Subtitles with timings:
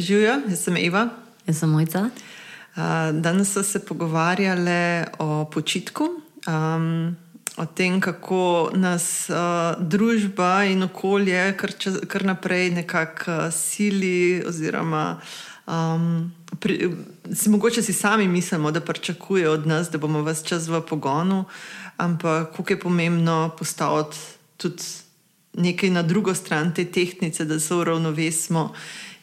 [0.00, 1.08] Živijo, jaz sem Eva.
[1.46, 2.08] Jaz sem Mojca.
[3.12, 6.04] Danes smo se pogovarjali o počitku,
[6.48, 7.16] um,
[7.56, 9.36] o tem, kako nas uh,
[9.84, 14.42] družba in okolje kar, čez, kar naprej nekako sili.
[14.48, 15.20] Oziroma,
[15.66, 16.94] um, pri,
[17.34, 21.44] si, mogoče si sami mislimo, da pričakujejo od nas, da bomo vse čas v pogonu,
[21.96, 24.16] ampak kako je pomembno postaviti
[24.56, 24.82] tudi
[25.54, 28.72] nekaj na drugo stran te tehnice, da se uravnovesimo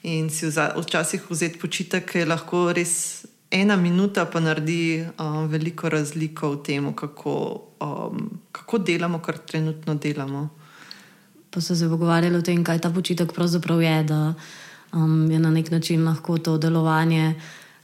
[0.07, 6.53] in si včasih vzeti počitek, je lahko res ena minuta, pa naredi uh, veliko razliko
[6.55, 7.35] v tem, kako,
[7.83, 10.49] um, kako delamo, kar trenutno delamo.
[11.51, 14.33] Pa so se pogovarjali o tem, kaj ta počitek pravzaprav je, da
[14.93, 17.35] um, je na nek način lahko to delovanje.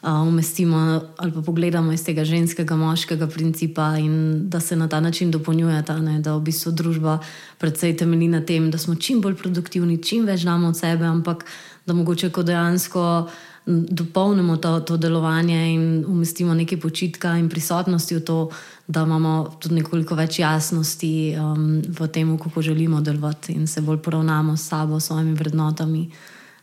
[0.03, 5.31] Umestimo ali pa pogledamo iz tega ženskega, moškega principa, in da se na ta način
[5.31, 6.17] dopolnjujeta, ne?
[6.19, 7.19] da v bistvu družba
[7.57, 11.45] predvsej temelji na tem, da smo čim bolj produktivni, čim več damo od sebe, ampak
[11.85, 13.29] da mogoče ko dejansko
[13.65, 18.49] dopolnimo to, to delovanje in umestimo nekaj počitka in prisotnosti v to,
[18.87, 24.01] da imamo tudi nekoliko več jasnosti um, v tem, kako želimo delovati in se bolj
[24.03, 26.09] poravnamo s sabo, s svojimi vrednotami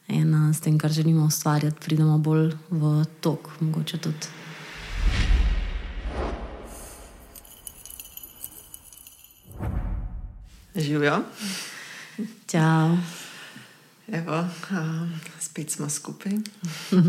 [0.08, 4.26] in uh, s tem, kar želimo ustvarjati, pridemo bolj v tok, mogoče tudi.
[10.74, 11.22] Živijo.
[12.46, 13.29] Čau.
[14.12, 16.32] Evo, um, spet smo skupaj.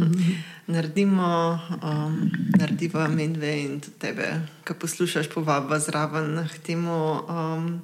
[0.68, 4.28] naredimo, um, naredimo medve in tudi tebe,
[4.64, 7.82] ki poslušaš, povabimo zraven k temu um,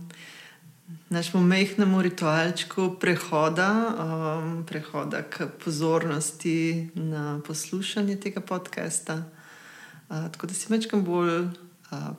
[1.10, 9.24] našemu mehkemu ritualčku prehoda, um, prehoda k pozornosti na poslušanje tega podcasta.
[10.10, 11.50] Uh, tako da si večkrat bolj uh,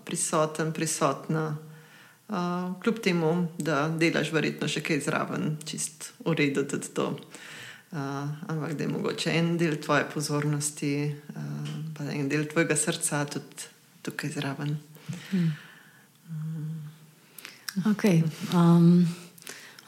[0.05, 1.57] prisoten, prisotna.
[2.29, 7.07] Uh, kljub temu, da delaš verjetno še kaj zraven, čist tudi to.
[7.89, 13.25] Uh, ampak da je mogoče en del tvoje pozornosti, uh, pa en del tvojega srca
[13.33, 13.71] tudi
[14.05, 14.77] tukaj zraven.
[15.31, 15.55] Hmm.
[17.95, 18.21] Okay.
[18.53, 19.09] Um,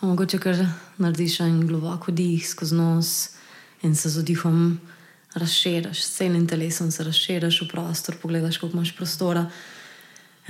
[0.00, 0.62] mogoče kar
[0.96, 3.30] narediš en globoko dih skozi nos
[3.82, 4.80] in se z odihom
[5.34, 9.44] razširiš, s celim telesom se razširiš v prostor, pogledaš, koliko imaš prostora.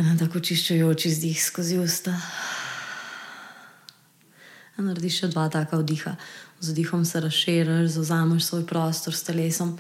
[0.01, 2.15] Eno tako čiščujoč izdih skozi usta.
[4.79, 6.15] In narediš še dva taka vdiha.
[6.61, 9.75] Z vdihom se razširiš, zauzameš svoj prostor s telesom.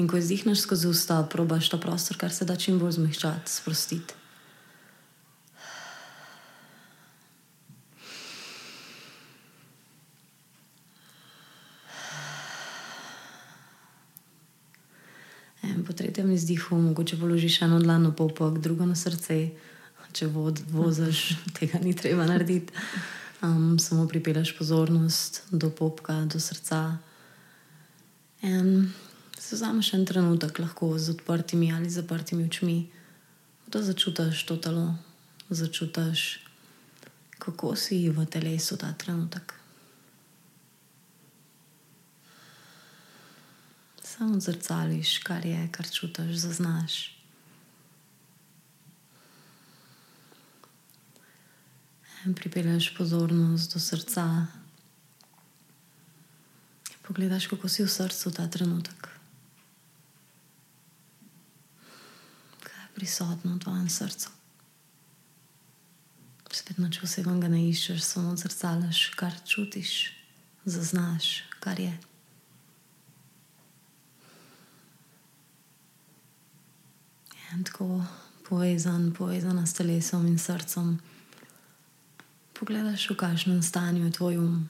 [0.00, 4.19] In ko izdihneš skozi usta, probaš ta prostor, kar se da čim bolj zmehčati, sprostiti.
[15.86, 19.50] Po tretjem izdihu, mogoče položiš eno dlan na popok, drugo na srce,
[20.12, 22.72] če vod, voziš, tega ni treba narediti.
[23.40, 26.98] Um, samo pripeleš pozornost do popka, do srca.
[28.42, 28.90] In
[29.38, 32.90] se vzameš en trenutek, lahko z odprtimi ali zaprtimi očmi,
[33.66, 34.94] da začutiš to telo,
[35.48, 36.44] začutiš,
[37.38, 39.59] kako si v telesu ta trenutek.
[44.20, 47.16] Samo zrcališ, kar je, kar čutiš, zaznaš.
[52.36, 54.46] Pripelješ pozornost do srca.
[57.02, 59.08] Pogledaš, kako si v srcu ta trenutek.
[62.60, 64.28] Kaj je prisotno v tvojem srcu?
[66.52, 70.12] Spet noč posebej ga ne iščeš, samo zrcališ, kar čutiš,
[70.68, 72.09] zaznaš, kar je.
[77.64, 78.02] Tako
[78.48, 80.98] povezan, povezan s telesom in srcem.
[82.54, 84.68] Pogledaš, v kakšnem stanju je tvoj um.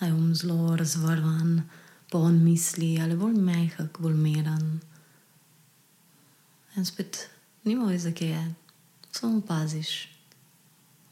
[0.00, 1.62] Je um zelo razvrvan,
[2.10, 4.80] poln misli, ali bolj mehak, bolj miren.
[6.76, 7.28] In spet
[7.64, 8.54] nima veze, kje je,
[9.12, 10.08] samo paziš,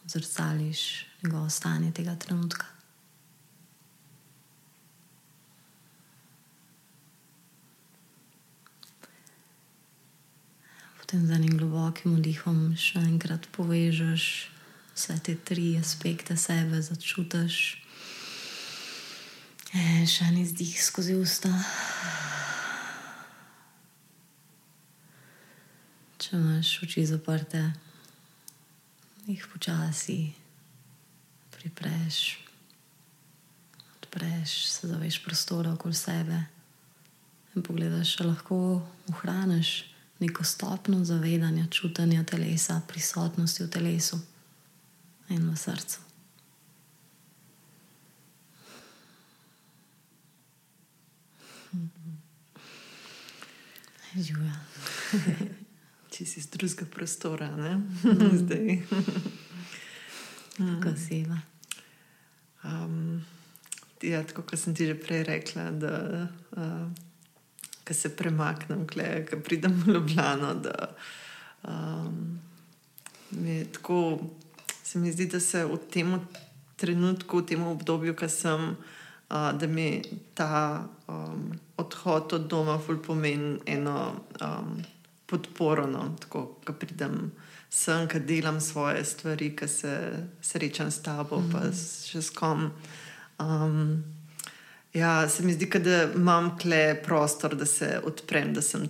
[0.05, 2.72] zrcališ njegovo stanje tega trenutka.
[11.13, 14.49] Potem z enim globokim vdihom še enkrat povežeš
[14.97, 17.57] vse te tri aspekte sebe, začutiš.
[19.77, 21.53] E, še en izdih skozi usta.
[26.17, 27.61] Če imaš oči zaprte,
[29.29, 30.33] jih počasi
[31.59, 32.41] pripreš,
[34.01, 36.41] odpreš, se zaveš prostora okoli sebe
[37.53, 38.63] in pogledaš, če lahko
[39.13, 39.92] ohraniš
[40.23, 44.21] neko stopno zavedanja, čutanja telesa, prisotnosti v telesu
[45.29, 45.99] in v srcu.
[54.13, 54.53] Živa.
[56.13, 57.79] Če si iz drugega prostora, ne?
[57.81, 58.33] Mm.
[58.43, 58.83] zdaj.
[60.59, 61.39] Kako si va?
[62.63, 63.25] Um,
[64.05, 65.95] ja, tako kot sem ti že prej rekla, da
[66.29, 66.93] uh,
[67.95, 68.87] se premaknem,
[69.31, 70.55] da pridem v Ljubljano.
[70.55, 70.89] Da,
[71.69, 72.41] um,
[73.31, 74.21] mi tako,
[74.83, 76.21] se mi zdi, da se v tem
[76.77, 78.77] trenutku, v tem obdobju, ki sem,
[79.31, 80.03] uh, da mi
[80.35, 84.83] ta um, odhod od doma pomeni eno um,
[85.27, 87.33] podporo, no, tako da pridem
[87.71, 89.93] sem, ki delam svoje stvari, ki se
[90.43, 91.53] srečam s tabo, mm -hmm.
[91.53, 91.73] pa
[92.11, 92.71] še s kom.
[93.41, 94.05] Um,
[94.95, 98.89] ja, se mi zdi, da imam kle prostor, da se odprem, da sem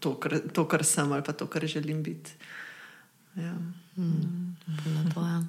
[0.00, 2.30] to, kar, to, kar sem ali pa to, kar želim biti.
[3.36, 3.54] Ja.
[3.96, 4.56] Mm.
[4.66, 5.48] Mm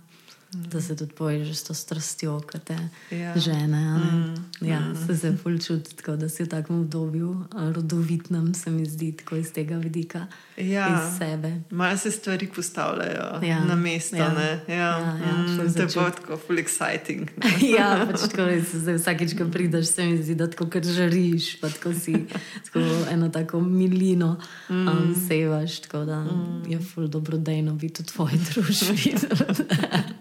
[0.72, 2.78] da se tudi poježeš s to strastjo, ki te
[3.12, 3.34] ja.
[3.40, 3.82] žene.
[3.98, 4.34] Mm.
[4.62, 5.08] Ja, mm.
[5.08, 7.46] Se se bolj čuti, da si v takem obdobju,
[7.76, 10.28] rodovitnem, se mi zdi, tako iz tega vidika.
[10.58, 10.88] Ja.
[10.88, 11.62] Iz sebe.
[11.70, 13.66] Malo se stvari postavljajo ja.
[13.66, 14.16] na mesto.
[14.16, 14.34] Ja.
[14.68, 14.78] Ja.
[14.78, 17.28] Ja, ja, mm, to je tako full exciting.
[17.78, 21.70] ja, pač tako res, vsakeč, ko prideš, se mi zdi, da tako kar žariš, pa
[21.70, 22.26] tako si
[22.66, 24.38] tako eno tako milino
[24.70, 24.88] mm.
[24.88, 26.64] um, sevaš, tako da mm.
[26.72, 29.16] je full dobrodejno biti v tvoji družbi.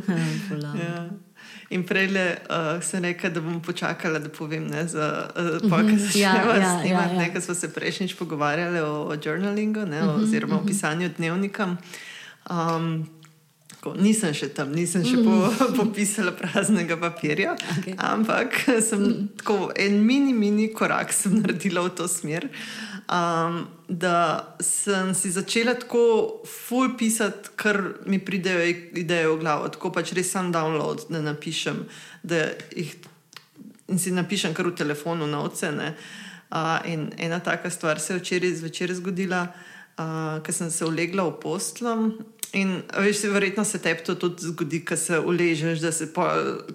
[0.86, 1.10] ja.
[1.72, 5.98] In prej uh, sem rekel, da bom počakala, da povem, ne, za, uh, pa, kaj
[5.98, 6.88] se ja, ja, snimati.
[6.88, 7.18] Ja, ja.
[7.18, 11.76] Nekaj smo se prejšnjič pogovarjali o, o journalingu, ne, o, oziroma o pisanju dnevnika.
[12.50, 13.08] Um,
[13.82, 15.48] Tako, nisem še tam, nisem še po,
[15.80, 17.96] popisala praznega papirja, okay.
[17.98, 22.46] ampak sem tako en mini, mini korak naredila v to smer.
[23.10, 28.62] Um, da sem si začela tako full pisati, kar mi pridejo
[28.96, 31.82] ideje v glavo, tako pač res sam download, da napišem,
[32.22, 32.94] da jih
[33.92, 35.94] in si napišem kar v telefonu na ocene.
[36.52, 41.24] Uh, in ena taka stvar se je včeraj zvečer zgodila, uh, ker sem se ulegla
[41.28, 42.12] v postlom
[42.52, 46.08] In veš, verjetno se tebi to tudi zgodi, ko se uležeš, da se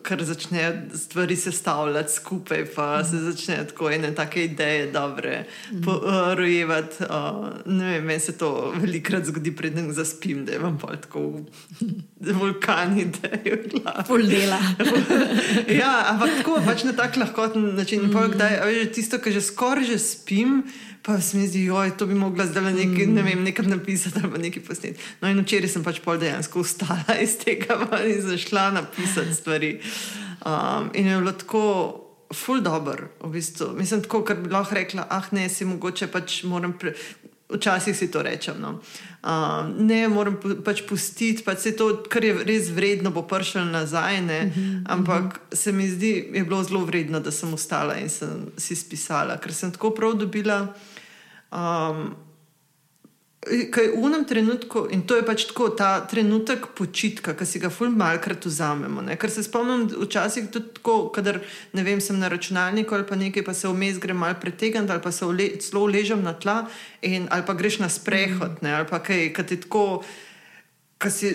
[0.01, 3.03] kar začne stvari sestavljati skupaj, pa mm.
[3.06, 5.83] se začne tako ene take ideje dobre mm.
[5.88, 7.03] uh, rojevati.
[7.03, 11.45] Uh, ne vem, meni se to velikrat zgodi, preden zaspim, da imam pa tako
[12.39, 14.07] vulkan ideje v glavi.
[14.07, 14.59] Pol dela.
[15.81, 18.09] ja, ampak tako pač na tak lahkoten način.
[18.09, 18.13] Mm.
[18.18, 20.63] Pa, kdaj, veš, tisto, kar že skoraj že spim.
[21.07, 21.69] Pa se mi zdi,
[22.00, 23.13] da bi mogla zdaj nekaj, mm.
[23.13, 25.00] ne vem, nekaj napisati ali nekaj posneti.
[25.21, 29.69] No, in včeraj sem pač pol dejansko ustala iz tega in zašla napisati stvari.
[30.44, 31.63] Um, in je bilo tako,
[32.33, 33.71] full dobro, v bistvu.
[33.77, 36.75] Mislim, tako, ker bi lahko rekla, ah, ne, si mogoče pač moram.
[36.75, 36.92] Pre...
[37.48, 38.59] Včasih si to rečem.
[38.59, 38.74] No.
[39.24, 44.19] Um, ne, moram pač pustiti, pač se to, kar je res vredno, bo prišlo nazaj.
[44.19, 45.56] Uh mhm, -huh, Ampak uh -huh.
[45.56, 49.54] se mi zdi, je bilo zelo vredno, da sem ostala in sem si spisala, ker
[49.54, 50.75] sem tako prav dobila.
[51.51, 52.15] Um,
[53.47, 57.69] Kaj v enem trenutku, in to je pač tako, ta trenutek počitka, ki si ga
[57.71, 59.05] ful malkrat vzamemo.
[59.05, 59.15] Ne?
[59.15, 61.39] Ker se spomnim, včasih tudi tako, kadar
[61.71, 64.99] ne vem, sem na računalniku ali pa nekaj, pa se vmes grem mal pretegniti ali
[64.99, 65.23] pa se
[65.63, 66.65] celo ležem na tla
[66.99, 68.73] in, ali pa greš na sprehod, ne?
[68.73, 70.03] ali pa kaj, kaj ti tako.
[70.97, 71.29] Si,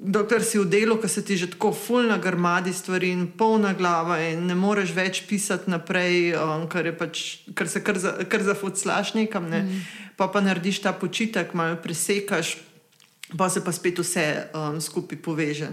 [0.00, 4.16] dokler si v delu, ki se ti že tako fulna grmadi stvari in polna glava,
[4.24, 9.12] in ne moreš več pisati naprej, um, ker, pač, ker se kar, za, kar zafuclaš
[9.12, 9.60] nekam, ne?
[9.68, 9.82] mm.
[10.16, 12.56] pa pa narediš ta počitek, malo presekaš
[13.36, 15.68] pa se pa spet vse um, skupaj poveže.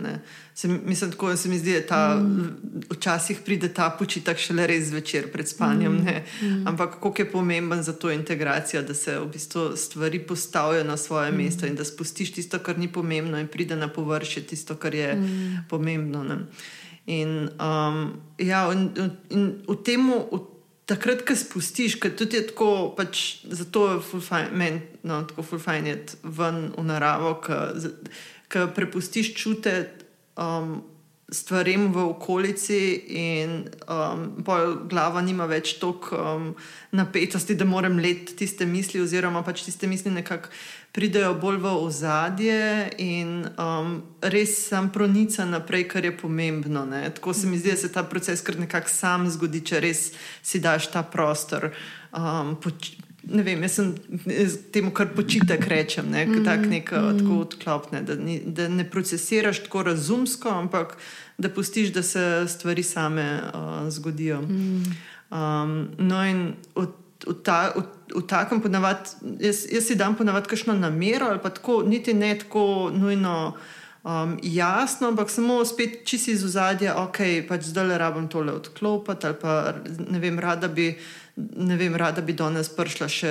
[0.55, 2.81] Se, mislim, tako se mi zdi, da mm.
[2.89, 5.93] včasih pride ta počitek šele res zvečer pred spanjem.
[5.93, 6.48] Mm.
[6.48, 6.67] Mm.
[6.67, 11.31] Ampak kako je pomemben za to integracijo, da se v bistvu stvari postavijo na svoje
[11.31, 11.38] mm.
[11.38, 15.15] mesto in da spustiš tisto, kar ni pomembno, in pride na površje tisto, kar je
[15.15, 15.65] mm.
[15.69, 16.24] pomembno.
[16.24, 16.38] Ne?
[17.05, 18.89] In, um, ja, in,
[19.29, 20.10] in v tem,
[20.90, 26.00] takrat, ko spustiš, ker tudi je tako, pač, zato je meni no, tako fulfajn je
[26.24, 29.75] ven v naravo, ki prepustiš čute
[30.36, 30.82] um,
[31.34, 32.80] stvarem v okolici
[33.18, 34.28] in um,
[34.90, 36.50] glava nima več toliko um,
[36.92, 40.52] napetosti, da moram let tiste misli, oziroma pač tiste misli nekako
[40.94, 46.86] pridejo bolj v ozadje in um, res sam pronica naprej, kar je pomembno.
[46.86, 47.10] Ne?
[47.10, 50.12] Tako se mi zdi, da se ta proces kar nekako sam zgodi, če res
[50.46, 51.72] si daš ta prostor.
[52.14, 52.58] Um,
[53.24, 53.94] Ne vem, jaz sem
[54.76, 57.22] temu, kar počitek rečem, ne, mm, tak nek, mm.
[57.22, 60.98] tako odklopne, da, ni, da ne procesiraš tako razumsko, ampak
[61.40, 64.42] da pustiš, da se stvari same uh, zgodijo.
[64.42, 64.98] Mm.
[65.32, 66.44] Um, no, in
[66.76, 66.92] od
[67.27, 67.84] v, ta, v,
[68.15, 72.34] v takem ponavadi, jaz, jaz si dam ponavadi kakšno namero ali pa tako, niti ne
[72.39, 73.56] tako nujno
[74.03, 79.27] um, jasno, ampak samo spet čisi iz ozadja, ok, pač zdaj le rabim tole odklopiti
[79.27, 79.75] ali pa
[80.10, 80.94] ne vem, rada bi.
[81.34, 83.30] Vem, rada bi danes prišla še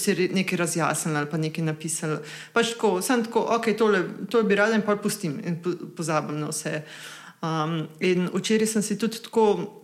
[0.00, 2.22] si nekaj razjasnila ali pa nekaj napisala.
[2.54, 4.00] Pač tako, sem tako, ok, tole,
[4.32, 5.58] tole bi rada in pa pustim in
[5.92, 6.78] pozabim na vse.
[7.44, 9.81] Um, in včeraj sem si tudi tako,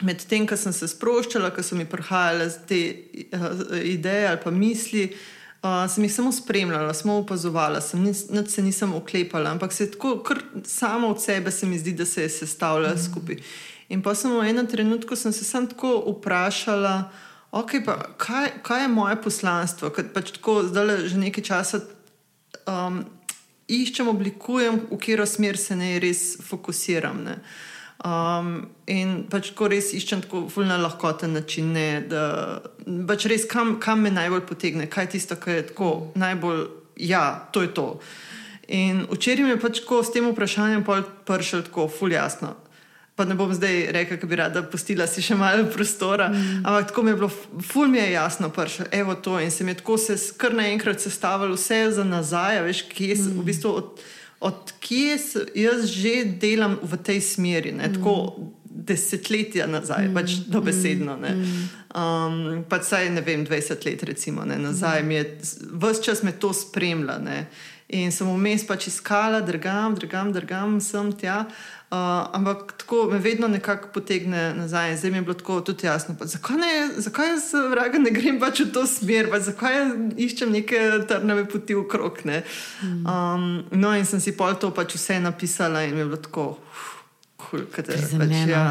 [0.00, 2.80] med tem, ko sem se sproščala, ko so mi prihajale te
[3.32, 5.06] uh, ideje ali pa misli,
[5.62, 10.18] uh, sem jih samo spremljala, samo opazovala, sem nič se nisem oklepala, ampak se tako,
[10.26, 13.04] kar samo od sebe se mi zdi, da se je sestavljala mm.
[13.10, 13.40] skupaj.
[13.88, 17.10] In pa sem v enem trenutku se sam tako vprašala,
[17.52, 21.80] okay, pa, kaj, kaj je moje poslanstvo, ker pač tako zdaj že nekaj časa
[22.66, 23.04] um,
[23.68, 27.22] iščem, oblikujem, v katero smer se ne res fokusiram.
[27.26, 27.38] Ne.
[28.04, 32.60] Um, in pač tako res iščem tako fulno lahkoten način, ne, da
[33.08, 36.66] pač res kam, kam me najbolj potegne, kaj je tisto, kar je tako najbolj,
[37.08, 37.88] ja, to je to.
[38.68, 40.84] In včeraj mi je pač tako s tem vprašanjem
[41.24, 42.56] prišel tako fulj jasno
[43.16, 46.28] pa ne bom zdaj rekel, da bi rada pustila si še malo prostora.
[46.28, 46.66] Mm.
[46.68, 47.30] Ampak tako mi je bilo,
[47.64, 49.38] ful mi je jasno, pršo, evo to.
[49.40, 53.32] In se mi je tako se kar naenkrat sestavljalo vse za nazaj, veš, kje sem,
[53.32, 53.40] mm.
[53.40, 54.04] v bistvu od,
[54.40, 55.18] od kje
[55.54, 57.72] jaz že delam v tej smeri.
[57.72, 57.94] Ne, mm.
[57.94, 61.16] tako, Desetletja nazaj, mm, pač dobesedno.
[61.16, 61.62] Mm,
[61.96, 65.10] um, pač saj ne vem, 20 let, recimo, ne, nazaj, mm.
[65.10, 65.22] je,
[65.80, 67.16] vse čas me to spremlja.
[67.18, 67.38] Ne,
[67.88, 71.46] in sem vmes pač iskala, drgam, drgam, drgam, sem tja.
[71.86, 71.98] Uh,
[72.32, 74.96] ampak tako me vedno nekako potegne nazaj.
[74.96, 78.40] Zdaj mi je bilo tako tudi jasno, pa, zakaj, ne, zakaj jaz vraga, ne grem
[78.42, 79.76] pač v to smer, pa, zakaj
[80.18, 82.18] iščem neke trnave poti v krog.
[82.26, 83.06] Mm.
[83.06, 86.46] Um, no, in sem si pol to pač vse napisala in mi je bilo tako,
[87.38, 88.66] kot da je pač, ja,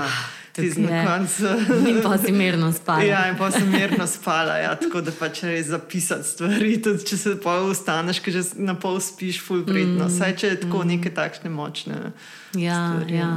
[0.55, 1.43] ti z na koncu.
[1.89, 3.03] In pa si mirno spala.
[3.03, 4.57] Ja, in pa si mirno spala.
[4.57, 8.77] Ja, tako da pač res zapisati stvari, tudi če se pa ustaneš, ki že na
[8.79, 10.07] pol spiš, ful vredno.
[10.07, 10.13] Mm.
[10.15, 10.87] Saj če je tako mm.
[10.95, 12.15] neke takšne močne.
[12.55, 13.31] Ja, ja.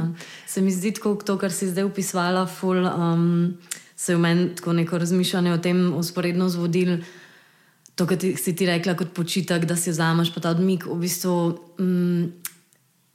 [0.47, 3.57] Se mi zdi, kot to, kar si zdaj upisala, ful, um,
[3.99, 7.01] se je v meni tako neko razmišljanje o tem usporedno zvodil.
[7.99, 11.35] To, kar si ti rekla kot počitek, da si vzameš ta odmik, v bistvu.
[11.83, 12.31] Um,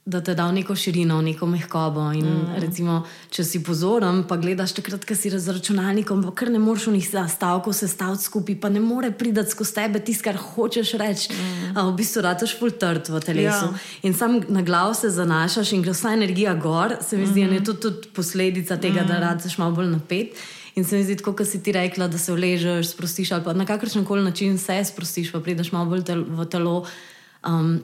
[0.05, 2.03] da te da v neko širino, v neko mehkobo.
[2.13, 2.57] In, mm.
[2.61, 2.99] recimo,
[3.33, 6.99] če si pozoren, pa gledaš takrat, ko si z računalnikom, pa kar ne moreš v
[6.99, 11.33] njih stavkov sestaviti skupaj, pa ne more priti skozi tebe tisto, kar hočeš reči.
[11.33, 11.71] Mm.
[11.73, 13.71] A, v bistvu rataš full trd v telesu.
[13.73, 13.81] Ja.
[14.05, 17.49] In sam na glav se zanašaš in gre vsa energija gor, se mi zdi, mm.
[17.49, 19.09] da je to tudi posledica tega, mm.
[19.09, 20.37] da rataš malo bolj napet.
[20.77, 23.65] In se mi zdi, kot si ti rekla, da se vležeš, sprostiš ali pa na
[23.65, 26.85] kakršen koli način se sprostiš, pa prideš malo bolj tel v telo,
[27.41, 27.79] um,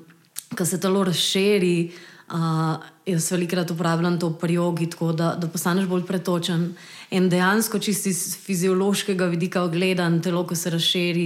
[0.53, 2.10] ko se telo razširi.
[2.31, 6.69] Uh, jaz velikokrat uporabljam to pri jogi, tako da, da postaneš bolj pretočen.
[7.11, 11.25] In dejansko, si iz fiziološkega vidika ogledan, telo, ko se razširi,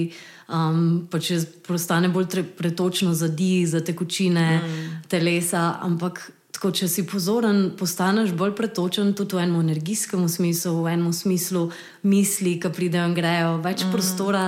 [0.50, 5.04] um, pa če postane bolj tre, pretočno za di, za tekočine mm.
[5.12, 5.76] telesa.
[5.86, 6.24] Ampak,
[6.58, 11.68] tako, če si pozoren, postaneš bolj pretočen tudi v enem energijskem smislu, v enem smislu
[12.02, 13.94] misli, ki pridejo in grejo, več mm.
[13.94, 14.48] prostora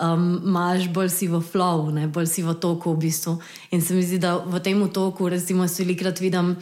[0.00, 2.06] um, imaš bolj si v flow, ne?
[2.08, 2.92] bolj si v toku.
[2.94, 3.38] V bistvu.
[3.70, 6.56] In se mi zdi, da v tem toku, recimo, jaz velikrat vidim,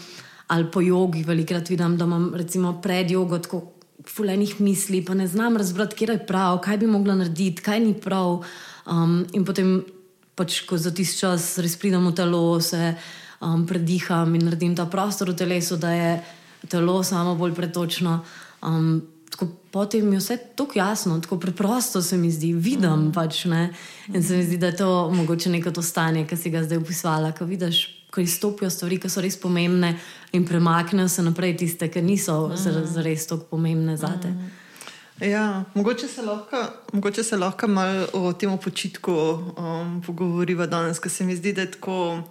[0.49, 3.75] ali po jogi, velikrat vidim, da imam recimo, pred jogo tako
[4.05, 7.95] fulenih misli, pa ne znam razbrati, kje je prav, kaj bi mogla narediti, kaj ni
[7.95, 8.45] prav.
[8.87, 9.85] Um, in potem,
[10.35, 12.95] pač, ko za tisti čas res pridem v telo, se
[13.41, 16.11] um, prediham in naredim ta prostor v telesu, da je
[16.69, 18.21] telo samo bolj pretočno.
[18.64, 23.12] Um, tako potem je vse tako jasno, tako preprosto se mi zdi, vidim mm.
[23.12, 23.45] pač.
[23.45, 23.73] Ne?
[24.14, 26.79] In se mi zdi, da je to mogoče neko to stanje, ki si ga zdaj
[26.79, 29.97] opisala, ko vidiš, ko izstopijo stvari, ki so res pomembne
[30.33, 33.03] in premaknejo se naprej tiste, ki niso mm.
[33.03, 34.31] res tako pomembne za te.
[34.31, 34.53] Mm.
[35.26, 36.62] Ja, mogoče se lahko,
[36.93, 41.67] mogoče se lahko malo o tem počitku um, pogovoriva danes, ker se mi zdi, da
[41.67, 42.23] je tako.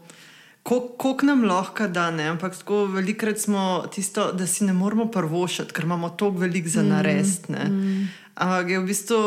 [0.63, 2.23] Kako nam lahko da, ne?
[2.23, 6.83] ampak tako velikrat smo tisto, da si ne moramo prvošati, ker imamo toliko velik za
[6.83, 7.51] narediti.
[7.51, 8.07] Mm.
[8.33, 9.19] Ampak je v bistvu,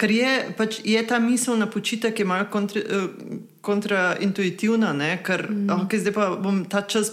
[0.00, 3.12] ker je, pač je ta misel na počitek, je malo kontra, eh,
[3.60, 5.84] kontraintuitivna, ker mm.
[5.84, 7.12] okay, zdaj pa bom ta čas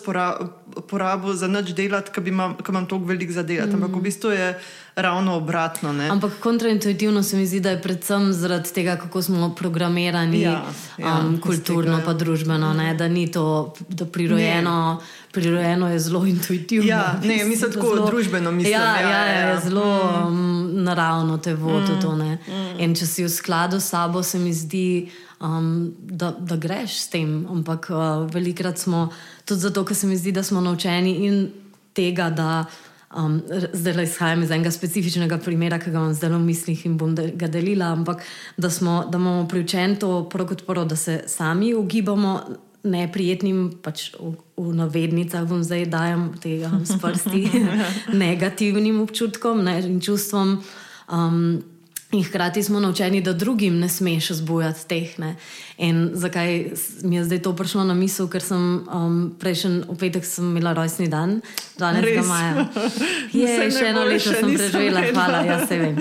[0.88, 3.76] porabil za nič delati, ker imam, imam toliko velik za delati.
[3.76, 3.84] Mm.
[3.84, 4.06] Ampak v mm.
[4.08, 4.48] bistvu je
[4.96, 5.92] ravno obratno.
[5.92, 6.08] Ne?
[6.08, 10.64] Ampak kontraintuitivno se mi zdi, da je predvsem zaradi tega, kako smo programirani ja,
[10.98, 12.94] ja, um, kulturno in družbeno, ne?
[12.96, 15.00] da ni to da prirojeno.
[15.02, 15.23] Ne.
[15.34, 16.90] Prirojeno je zelo intuitivno.
[16.90, 18.74] Ja, ne, mislim, tako zelo, družbeno mislim.
[18.74, 20.28] Ja, ja, ja, ja, je zelo mm.
[20.28, 22.02] um, naravno te vodi mm.
[22.02, 22.16] to.
[22.16, 22.38] Mm.
[22.80, 25.10] In če si v skladu s sabo, se mi zdi,
[25.42, 27.48] um, da, da greš s tem.
[27.50, 29.08] Ampak uh, velikrat smo
[29.46, 31.48] tudi zato, ker se mi zdi, da smo naučeni in
[31.98, 32.66] tega, da
[33.16, 33.42] um,
[33.74, 37.16] zdaj le izhajam iz enega specifičnega primera, ki ga imam zdaj v mislih in bom
[37.16, 37.90] ga delila.
[37.98, 38.22] Ampak
[38.58, 42.36] da, smo, da imamo priučen to prvo kot prvo, da se sami ugibamo
[42.84, 47.42] neprijetnim, pač v, v navednicah bom zdaj dajem tega s prsti,
[48.24, 50.60] negativnim občutkom ne, in čustvom.
[51.08, 51.64] Um,
[52.14, 55.20] In hkrati smo naučeni, da drugim ne smeš zbujati teh.
[55.20, 55.36] Ne.
[55.78, 56.72] In zakaj
[57.04, 61.42] mi je zdaj to prišlo na misel, ker sem um, prejšnji petek imela rojstni dan,
[61.80, 62.28] 12.
[62.28, 62.68] maja.
[63.34, 65.98] Je, še eno leto sem preživela, hvala, ja se vem.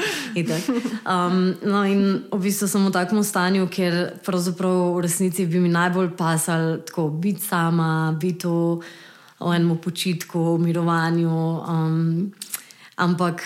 [1.09, 5.73] Um, no, in v bistvu sem v takem stanju, ker pravzaprav v resnici bi mi
[5.73, 11.38] najbolj pasal tako biti sama, biti v enem počitku, v mirovanju.
[11.64, 12.35] Um,
[13.00, 13.40] ampak.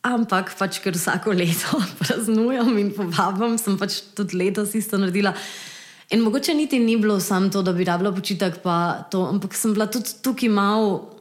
[0.00, 5.34] Ampak, pač, ker vsako leto praznujem in povabim, sem pač tudi letos isto naredila.
[6.10, 8.62] In mogoče niti ni bilo samo to, da bi rabila počitek,
[9.12, 11.20] to, ampak sem bila tudi tukaj malo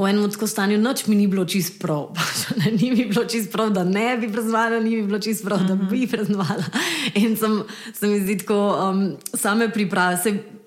[0.00, 2.08] v enem tako stanju, noč mi ni bilo čist prav.
[2.16, 5.66] Pač, ni mi bilo čist prav, da ne bi praznovala, ni mi bilo čist prav,
[5.68, 6.64] da bi praznovala.
[7.20, 7.60] In sem,
[7.92, 9.04] se mi zdi tako, um,
[9.36, 10.16] same priprave,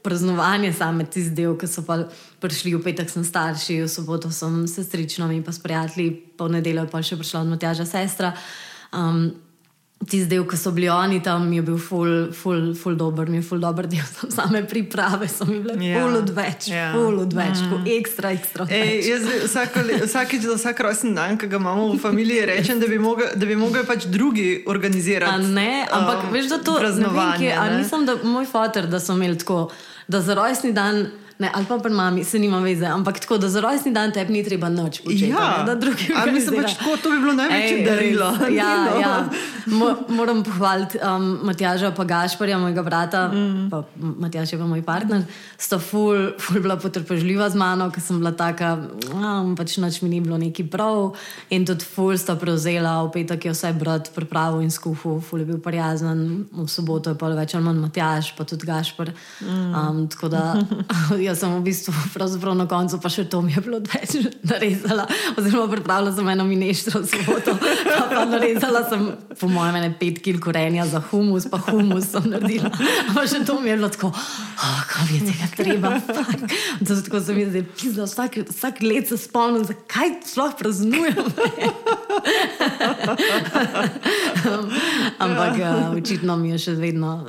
[0.03, 2.03] praznovanje, same tisti del, ki so pa
[2.43, 6.59] prišli v petek, sem starši, v soboto sem sestrično in pa s prijatelji, pa v
[6.59, 8.35] nedeljo pa še prišla od Matjaža sestra.
[8.91, 9.31] Um,
[10.03, 13.45] Tisti del, ki so bili oni tam, je bil ful, ful, ful dober, mi je
[13.47, 14.03] ful dober del,
[14.35, 16.01] same priprave so mi bile yeah.
[16.01, 16.91] ful odveč, yeah.
[16.91, 17.85] ful odveč, mm.
[17.93, 18.67] ekstra, ekstra.
[18.67, 19.29] Ej, jaz
[20.03, 22.89] vsakeč za vsak rojsten dan, ki ga imamo v familiji, rečem, da
[23.47, 25.39] bi mogli pač drugi organizirati.
[25.39, 27.55] A ne, ampak um, veš, da to raznovanje.
[27.77, 29.69] Nisem, da moj fotor, da so imeli tako,
[30.07, 31.11] da za rojstni dan.
[31.39, 34.33] Ne, ali pa pri mami se nima veze, ampak tako da za rojstni dan tebi
[34.33, 35.29] ni treba noč početi.
[35.29, 36.31] Ja, da drugi ljudje.
[36.31, 38.29] Mislim, pač tako, to bi bilo največje darilo.
[38.53, 39.29] Ja, ja.
[39.65, 43.69] Mo, moram pohvaliti um, Matjaža pa Gašparja, mojega brata, mm.
[43.71, 45.23] pa Matjaž je pa moj partner,
[45.57, 48.75] sta ful, ful bila potrpežljiva z mano, ker sem bila taka,
[49.09, 51.15] um, pač noč mi ni bilo neki prav
[51.49, 55.49] in tudi ful sta prevzela, v petek je vse brat pripravil in skuhal, ful je
[55.49, 59.13] bil prijazen, v soboto je pa več ali manj Matjaž, pa tudi Gašpar.
[59.41, 59.73] Mm.
[59.73, 60.43] Um, tako da
[61.33, 61.93] jaz sem v bistvu
[62.61, 64.15] na koncu pa še to mi je bilo več
[64.51, 67.57] narezala, oziroma pripravila sem eno mineštro svoboto.
[67.57, 69.09] Pa, pa narezala sem,
[69.39, 72.71] po mojem, ne pet kil korenja za humus, pa humus sem naredila.
[73.09, 75.95] Ampak še to mi je bilo tako, oh, kaj je tega treba.
[76.83, 81.23] Tako sem jaz zdaj pisala, vsak, vsak let se spomnim, zakaj sploh praznujem.
[85.23, 87.25] Ampak uh, očitno mi je še vedno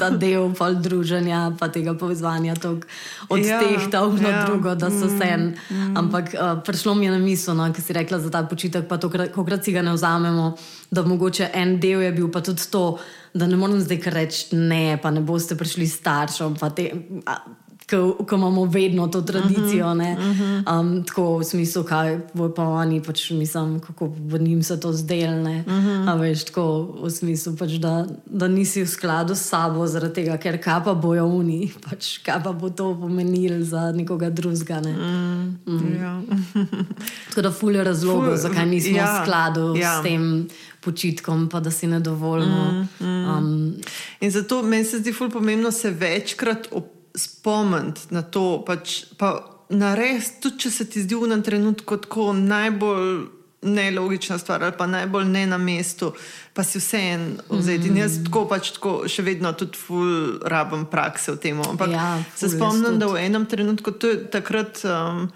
[0.00, 2.54] ta del pol druženja, pa tega povezovanja
[3.28, 4.44] od ja, teh ta uvno ja.
[4.46, 5.54] drugo, da so mm, sen.
[5.70, 5.96] Mm.
[5.96, 8.98] Ampak uh, prišlo mi je na misel, no, ki si rekla za ta počitek, pa
[8.98, 10.56] to, kako si ga ne vzamemo,
[10.90, 12.98] da mogoče en del je bil pa tudi to,
[13.34, 16.56] da ne morem zdaj reči ne, pa ne boste prišli staršem
[17.90, 19.86] ko imamo vedno to tradicijo.
[19.86, 20.80] Uh -huh, uh -huh.
[20.80, 24.92] um, tako v smislu, kaj bo pa oni, pač mislim, kako bo njim se to
[24.92, 25.64] zdelne.
[25.66, 26.10] Uh -huh.
[26.10, 30.36] A veš, tako v smislu, pač, da, da nisi v skladu s sabo, zaradi tega,
[30.36, 34.80] ker kaj pa bojo oni, pač, kaj pa bo to pomenilo za nekoga drugega.
[34.80, 34.92] Ne?
[34.92, 36.22] Mm, mm ja.
[37.28, 40.00] tako da fulje razlogov, Ful, zakaj nismo ja, v skladu ja.
[40.00, 40.48] s tem.
[40.86, 42.86] Počitkom, pa da si ne dovoljimo.
[43.00, 43.38] Mm, mm.
[43.38, 43.74] um,
[44.20, 49.40] in zato meni se zdi fulj pomembno se večkrat opomniti spomniti na to, pač, pa
[49.72, 53.32] narediti, tudi če se ti zdi v enem trenutku tako najbolj
[53.66, 56.12] nelogična stvar ali pa najbolj ne na mestu,
[56.54, 57.90] pa si vse en vzeti.
[57.90, 57.96] Mm.
[57.96, 61.64] Jaz tako pač tako še vedno tudi ful rabim prakse v tem.
[61.64, 64.84] Ampak ja, se spomnim, da v enem trenutku, to je takrat.
[64.84, 65.28] Um,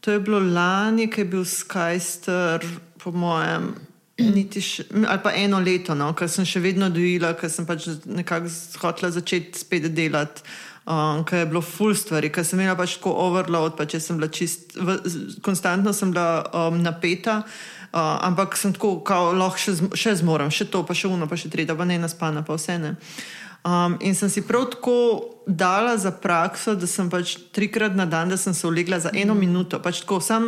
[0.00, 2.64] To je bilo lani, ki je bil Skystar,
[3.02, 3.74] po mojem,
[4.16, 8.48] še, ali pa eno leto, no, ker sem še vedno dojila, ker sem pač nekako
[8.80, 10.40] hotela začeti spet delati
[10.86, 14.20] um, ker je bilo full stvari, ker sem imela pač tako overload, pa če sem
[14.20, 15.00] bila čist, v,
[15.44, 17.42] konstantno sem bila um, napeta.
[17.90, 21.34] Uh, ampak sem tako, da lahko še, še zmorem, še to, pa še uno, pa
[21.34, 22.94] še tri, da pa ne naspana, pa vse ne.
[22.94, 28.06] Uh, Um, in sem si prav tako dala za prakso, da sem pač trikrat na
[28.08, 29.40] dan, da sem se ulegla za eno mm.
[29.40, 30.46] minuto, pač tako sem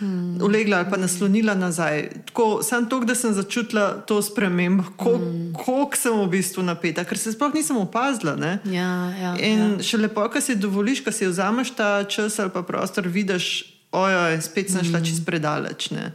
[0.00, 0.40] mm.
[0.42, 2.08] ulegla ali pa naslonila nazaj.
[2.30, 6.00] Tako, sam to, da sem začutila to spremembo, koliko mm.
[6.00, 8.32] sem v bistvu napeta, ker se sploh nisem opazila.
[8.64, 9.84] Ja, ja, in ja.
[9.84, 14.40] še lepo, da si dovoliš, da si vzameš ta čas ali pa prostor, vidiš, ojoj,
[14.40, 15.10] spet sem šla mm.
[15.10, 15.90] čez predaleč.
[15.92, 16.14] Ne.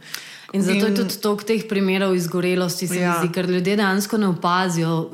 [0.52, 3.20] In zato in, je tudi toliko teh primerov izgorelosti, ja.
[3.20, 5.10] zdi, ker ljudje dejansko ne opazijo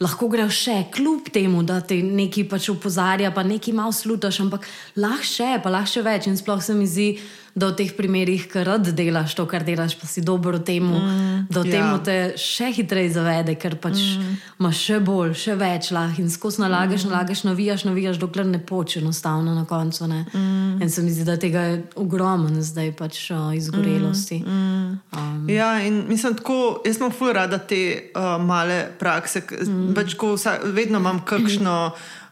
[0.00, 4.66] lahko grejo še, kljub temu, da te nekaj pač opozarja, pa nekaj malo slutaš, ampak
[4.96, 6.28] lahko še, pa lahko še več.
[6.30, 7.08] In sploh se mi zdi,
[7.54, 10.82] da v teh primerih, ker rad delaš to, kar delaš, pa si dobro v tem,
[10.82, 11.98] mm, da v tem ja.
[12.02, 14.32] te še hitreje zavede, ker pač mm.
[14.58, 17.12] imaš še bolj, še več lah in skozi nalagaš, mm.
[17.14, 20.08] nalagaš, navijaš, navijaš, dokler ne poče enostavno na koncu.
[20.10, 20.82] Mm.
[20.82, 24.42] In se mi zdi, da tega je ogromno zdaj pač o, izgorelosti.
[24.42, 24.50] Mm.
[24.50, 24.98] Mm.
[25.14, 25.46] Um.
[25.48, 29.46] Ja, in mislim, tako, jaz sem fuj rada te uh, male prakse.
[29.46, 29.70] Mm.
[29.70, 29.94] mm.
[29.94, 31.78] pač, vsa, vedno imam kakšno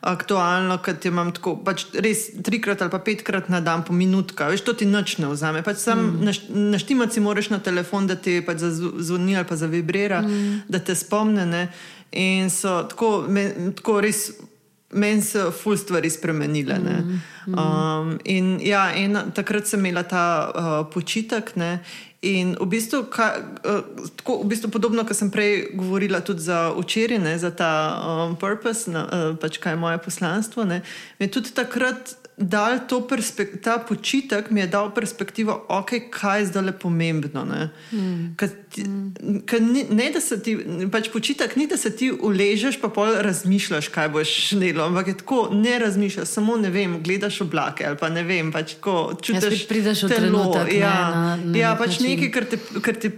[0.03, 4.65] aktualno, ki imam tako, pač res trikrat ali pa petkrat na dan, po minutka, veš,
[4.67, 5.63] to ti noč ne vzame.
[5.63, 6.33] Pač sam mm.
[6.75, 10.65] naštimati moraš na telefon, da ti pač zazvoni ali pa zavibrira, mm.
[10.69, 11.47] da te spomne.
[11.47, 11.67] Ne?
[12.19, 14.31] In so tako, me, tako res.
[14.93, 16.75] Meni so ful stvari spremenile.
[16.77, 17.55] Mm, mm.
[17.57, 21.71] Um, in ja, in takrat sem imela ta uh, počitek, ne,
[22.23, 23.35] In v bistvu, ka,
[23.67, 23.83] uh,
[24.17, 28.87] tako, v bistvu podobno, kot sem prej govorila tudi za včeraj, za ta um, purpose,
[28.87, 30.85] na, uh, pač kaj je moje poslanstvo, ne,
[31.19, 32.15] je tudi takrat
[32.49, 33.07] dal to
[33.63, 37.45] ta počitek, mi je dal perspektivo, okay, kaj je zdaj le pomembno.
[37.45, 38.35] Ne, mm.
[38.37, 38.49] Ka.
[39.47, 40.57] Ka, ne, da se ti,
[40.93, 45.17] pač počitek ni, da se ti uležeš, pa pol razmišljaš, kaj boš šnelo, ampak je
[45.21, 49.67] tako, ne razmišljaš, samo ne vem, gledaš oblake ali pa ne vem, pač ko čutiš,
[49.69, 50.47] da ti telo.
[50.73, 52.61] Ja, na, na ja pač nekaj, kar te.
[52.81, 53.13] Kar te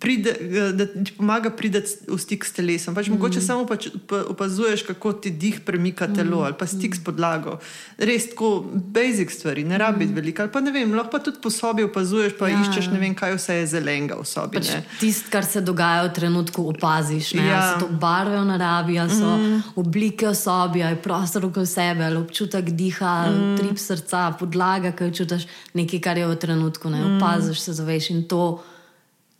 [0.00, 0.32] pride,
[0.72, 2.94] da ti pomaga priti v stik s telesom.
[2.96, 3.18] Pač mm.
[3.18, 6.44] Mogoče samo pač opazuješ, kako ti dih premika telo mm.
[6.48, 7.58] ali pa stik s podlago.
[7.98, 10.16] Res tako basic stvari, ne rabi mm.
[10.16, 10.46] veliko.
[10.52, 12.62] Pa ne vem, lahko pa tudi po sobi opazuješ, pa ja.
[12.64, 14.56] iščeš ne vem, kaj vse je zelenega v sobi.
[14.56, 17.34] Pač Tisto, kar se dogaja v trenutku, opaziš.
[17.36, 17.60] Ja.
[17.74, 19.76] So to barve v naravi, so mm.
[19.84, 23.54] oblike v sobi, je prostor okoli sebe, občutek diha, mm.
[23.60, 26.88] trip srca, podlaga, ki jo čutiš, nekaj, kar je v trenutku.
[26.88, 27.04] Ne?
[27.16, 28.62] Opaziš se, zaveš in to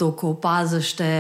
[0.00, 1.12] to, ko opaziš, te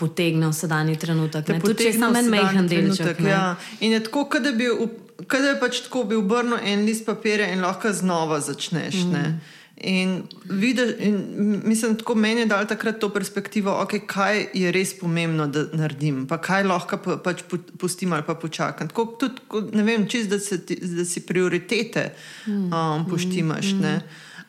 [0.00, 1.46] potegne v sedanji trenutek.
[1.46, 3.22] Te tudi če samo en majhen delček.
[3.28, 3.54] Ja.
[3.84, 7.92] In je tako, da bi, je pač tako bil obrnil en list papirja in lahko
[7.94, 9.04] znova začneš.
[9.06, 9.34] Mm.
[9.82, 10.10] In,
[10.46, 15.48] vidiš, in mislim, da meni je dal takrat to perspektivo, okay, kaj je res pomembno,
[15.50, 17.42] da naredim, pa kaj lahko pa, pač
[17.80, 18.90] pustim ali pa počakam.
[18.92, 19.42] Tako, tudi,
[19.74, 22.12] ne vem, čist, da, se, da si prioritete
[22.46, 22.68] mm.
[22.68, 23.72] um, poštimaš.
[23.74, 23.96] Mm.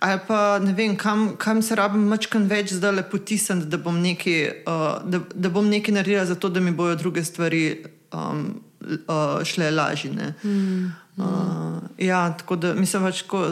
[0.03, 4.97] Ali pa ne vem, kam, kam se rabim, mačkam več zdaj le potisniti, da, uh,
[5.07, 8.41] da, da bom nekaj naredila, zato da mi bodo druge stvari um,
[8.83, 10.11] uh, šle lažje.
[10.43, 10.91] Mm.
[11.17, 13.45] uh, ja, tako da mislim, pač, ko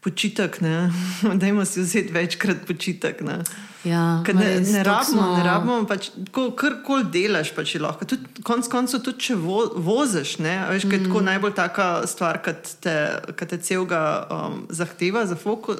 [0.00, 0.60] počitek,
[1.38, 3.20] da jim si vzeti večkrat počitek.
[3.20, 3.42] Ne.
[3.84, 5.36] Ja, ne, ne rabimo, smo...
[5.36, 8.08] ne rabimo pač, kar koli delaš, pač lahko.
[8.10, 10.96] Tudi, konc koncev, tudi če vo, voziš, ne, veš, mm.
[10.96, 11.28] je tako mm.
[11.30, 12.96] najbolj taka stvar, ki te,
[13.38, 14.02] te celega
[14.34, 15.78] um, zahteva za fokus.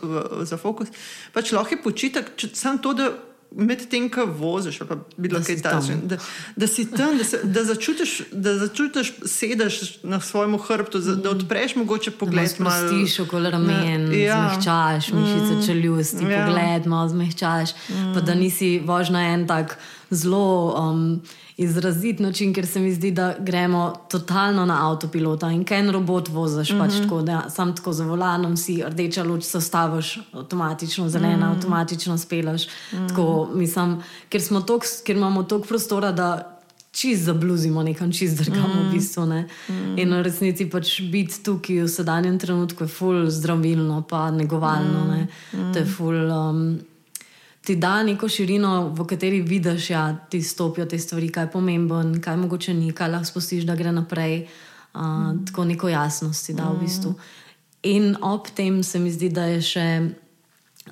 [0.48, 0.94] Za fokus.
[1.34, 3.10] Pač lahko je počitek, samo to, da
[3.50, 5.96] medtem, ko voziš, pa bilo kaj takega.
[6.04, 6.16] Da,
[6.56, 11.22] da si tam, da, se, da, začutiš, da začutiš, sedeš na svojem hrbtu, mm.
[11.22, 12.44] da odpreš mogoče pogled.
[12.44, 14.36] Da spustiš okoli ramen, ja.
[14.36, 15.66] zmehčaš, mišice mm.
[15.66, 16.46] čeljusti, ja.
[16.46, 18.14] pogled malo zmehčaš, mm.
[18.14, 19.78] pa da nisi vožna en tak
[20.10, 20.74] zelo.
[20.90, 21.20] Um,
[21.58, 26.28] izrazit način, ker se mi zdi, da gremo totalno na avtopilota in kaj en robot
[26.28, 26.84] voziš, mm -hmm.
[26.84, 27.02] pač mhm.
[27.02, 31.56] tako, da sam tako za volanom si rdeča luč, se staviš avtomatično, zelena, mm -hmm.
[31.56, 32.66] avtomatično spelaš.
[32.66, 33.08] Mm -hmm.
[33.08, 36.54] tako, mislim, ker, tok, ker imamo toliko prostora, da.
[36.92, 38.88] Čist zabluzimo, nekam čist drgamo, mm.
[38.88, 39.24] v bistvu.
[39.26, 39.98] Mm.
[39.98, 45.04] In v resnici pač biti tukaj v sedanjem trenutku je ful zdravilno, pa negovalno.
[45.04, 45.10] Mm.
[45.10, 45.26] Ne?
[45.52, 45.72] Mm.
[45.72, 46.30] To je ful.
[46.30, 46.78] Um,
[47.68, 51.50] ti da neko širino, v kateri vidiš, da ja, ti stopijo te stvari, kaj je
[51.50, 54.46] pomembno, kaj mogoče ni, kaj lahko spustiš, da gre naprej.
[54.94, 55.44] Uh, mm.
[55.46, 57.12] Tako neko jasnost ti da v bistvu.
[57.82, 59.84] In ob tem se mi zdi, da je še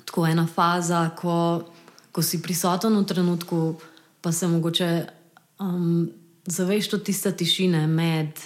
[0.05, 1.65] tako ena faza, ko,
[2.11, 3.73] ko si prisoten v trenutku,
[4.21, 4.91] pa se mogoče
[5.59, 6.05] um,
[6.45, 8.45] zaveš tudi tiste tišine med.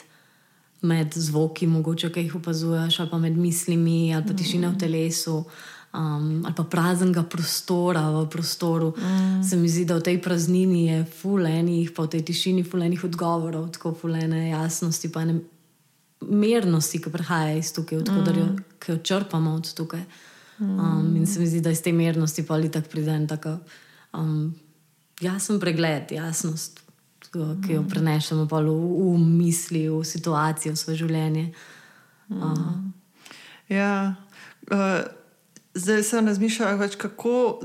[0.82, 5.36] Med zvoki, mogoče, ki jih opazuješ, ali pa med mislimi, ali pa tišina v telesu.
[5.44, 8.94] Uh, um, ali pa praznega prostora v prostoru.
[8.98, 9.44] Mm.
[9.44, 13.70] Se mi zdi, da v tej praznini je fulejnih, pa v tej tišini fulejnih odgovorov,
[13.76, 15.40] tako fulejne jasnosti, pa ne
[16.22, 18.60] mernosti, ki prihaja iz tukaj, mm.
[18.80, 20.04] ki jo črpamo od tukaj.
[20.62, 23.56] Um, in se mi zdi, da iz te mernosti pa ali tako pride en tako
[24.14, 24.54] um,
[25.22, 26.82] jasen pregled, jasnost.
[27.32, 31.54] Ki jo prenašamo v, v misli, v situacijo, v svoje življenje.
[32.28, 32.60] Uh.
[33.72, 34.20] Ja,
[34.68, 35.00] uh,
[35.74, 37.62] zdaj sem razmišljal, več, kako,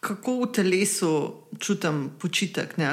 [0.00, 1.12] kako v telesu
[1.58, 2.76] čutim počitek.
[2.78, 2.86] Mi,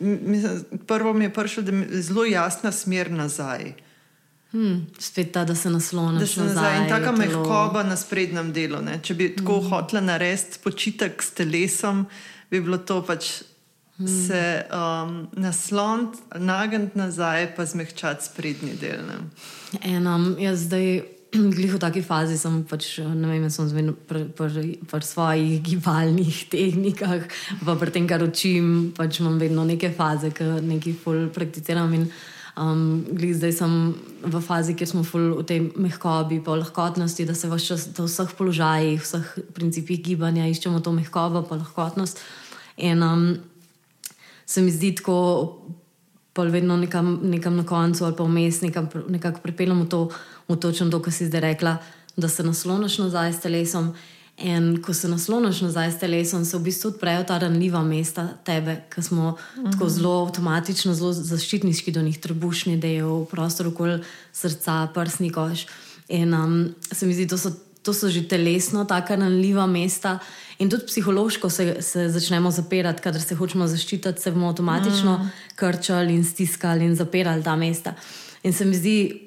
[0.00, 3.74] mislim, prvo mi je prišlo, da je zelo jasna smer nazaj.
[4.54, 6.76] Hmm, spet ta, da se nasloniš na nazaj.
[6.78, 8.78] In tako mehkoba na sprednjem delu.
[8.86, 9.00] Ne?
[9.02, 9.70] Če bi tako hmm.
[9.72, 12.06] hotela narediti počitek s telesom,
[12.50, 13.42] bi bilo to pač.
[13.94, 14.08] Hmm.
[14.10, 19.04] Se um, nasloniti, nagniti nazaj, pa zmehčati sprednji del.
[19.86, 20.88] Eno, jaz zdaj
[21.54, 26.46] Glih v taki fazi sem pač, ne vem, sem zmerno pri, pri, pri svojih gibalnih
[26.50, 27.26] tehnikah,
[27.64, 31.90] pa pri tem, kar učim, pač imam vedno neke faze, ki nekaj ful prakticiram.
[31.98, 32.06] In,
[32.60, 33.74] um, glih zdaj sem
[34.22, 39.00] v fazi, kjer smo ful v tej mehkobi, pa lahkotnosti, da se v vseh položajih,
[39.00, 42.22] v vseh principih gibanja iščemo to mehkobo, pa lahkotnost.
[42.78, 43.26] In um,
[44.46, 45.18] se mi zdi tako
[46.34, 50.08] pa vedno nekam, nekam na koncu ali pa vmes nekam, nekako pripeljemo to,
[50.48, 51.76] v točno to, kar si zdaj rekla,
[52.16, 53.94] da se nasloniš nazaj s telesom.
[54.38, 58.80] In ko se nasloniš nazaj s telesom, se v bistvu odprejo ta ranljiva mesta tebe,
[58.94, 59.72] ki smo uh -huh.
[59.72, 64.02] tako zelo avtomatično, zelo zaščitniški do njih, trebušni del, prostor okoli
[64.32, 65.66] srca, prsni koš.
[66.08, 67.50] In um, se mi zdi, da so
[67.84, 70.18] to so že telesno tako ranljiva mesta.
[70.58, 75.30] In tudi psihološko se, se začnemo zapirati, kadar se hočemo zaščititi, se bomo avtomatično mm.
[75.56, 77.94] krčali in stiskali in zapirali ta mesta.
[78.42, 79.20] In se mi zdi,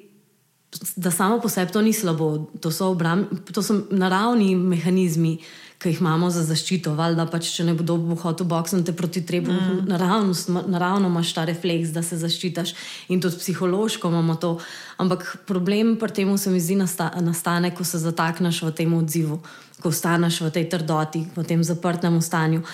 [0.96, 5.38] da samo po sebi to ni slabo, to so, obram, to so naravni mehanizmi,
[5.78, 6.92] ki jih imamo za zaščito.
[6.98, 9.84] Valjda pač, če ne bo dobro hotel boksati proti trebu, mm.
[9.88, 10.34] naravno,
[10.66, 12.74] naravno imaš ta refleks, da se zaščitaš
[13.14, 14.56] in tudi psihološko imamo to.
[14.98, 19.38] Ampak problem pri tem se mi zdi nasta, nastane, ko se zatakneš v tem odzivu,
[19.80, 22.64] ko ostaneš v tej trdoti, v tem zaprtem stanju.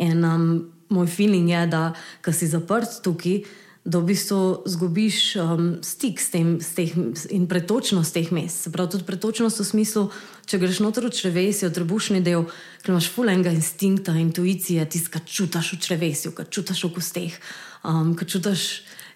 [0.00, 0.48] In um,
[0.88, 1.92] moj feeling je, da
[2.24, 3.44] ko si zaprt tukaj
[3.84, 6.94] da v bistvu zgubiš um, stik s tem s teh,
[7.28, 8.64] in pretočnost teh mest.
[8.64, 10.04] Se pravi, tudi pretočnost v smislu,
[10.48, 12.46] če greš noter v črvesje, v trebušni del,
[12.80, 17.36] ker imaš fulenga instinkta, intuicije, tisti, ki čutiš v črvesju, ki čutiš v kosteh,
[17.84, 18.64] um, ki čutiš,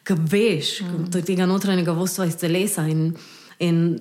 [0.05, 1.09] ki veš, mm.
[1.25, 2.85] tega notranjega vodstva iz telesa.
[2.93, 3.15] In,
[3.65, 3.97] in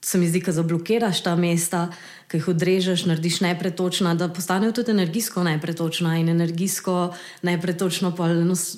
[0.00, 1.88] se mi zdi, da zablokiraš ta mesta,
[2.28, 8.12] ki jih odrežeš, narediš nepretočna, da postanejo tudi energijsko nepretočna in energijsko nepretočno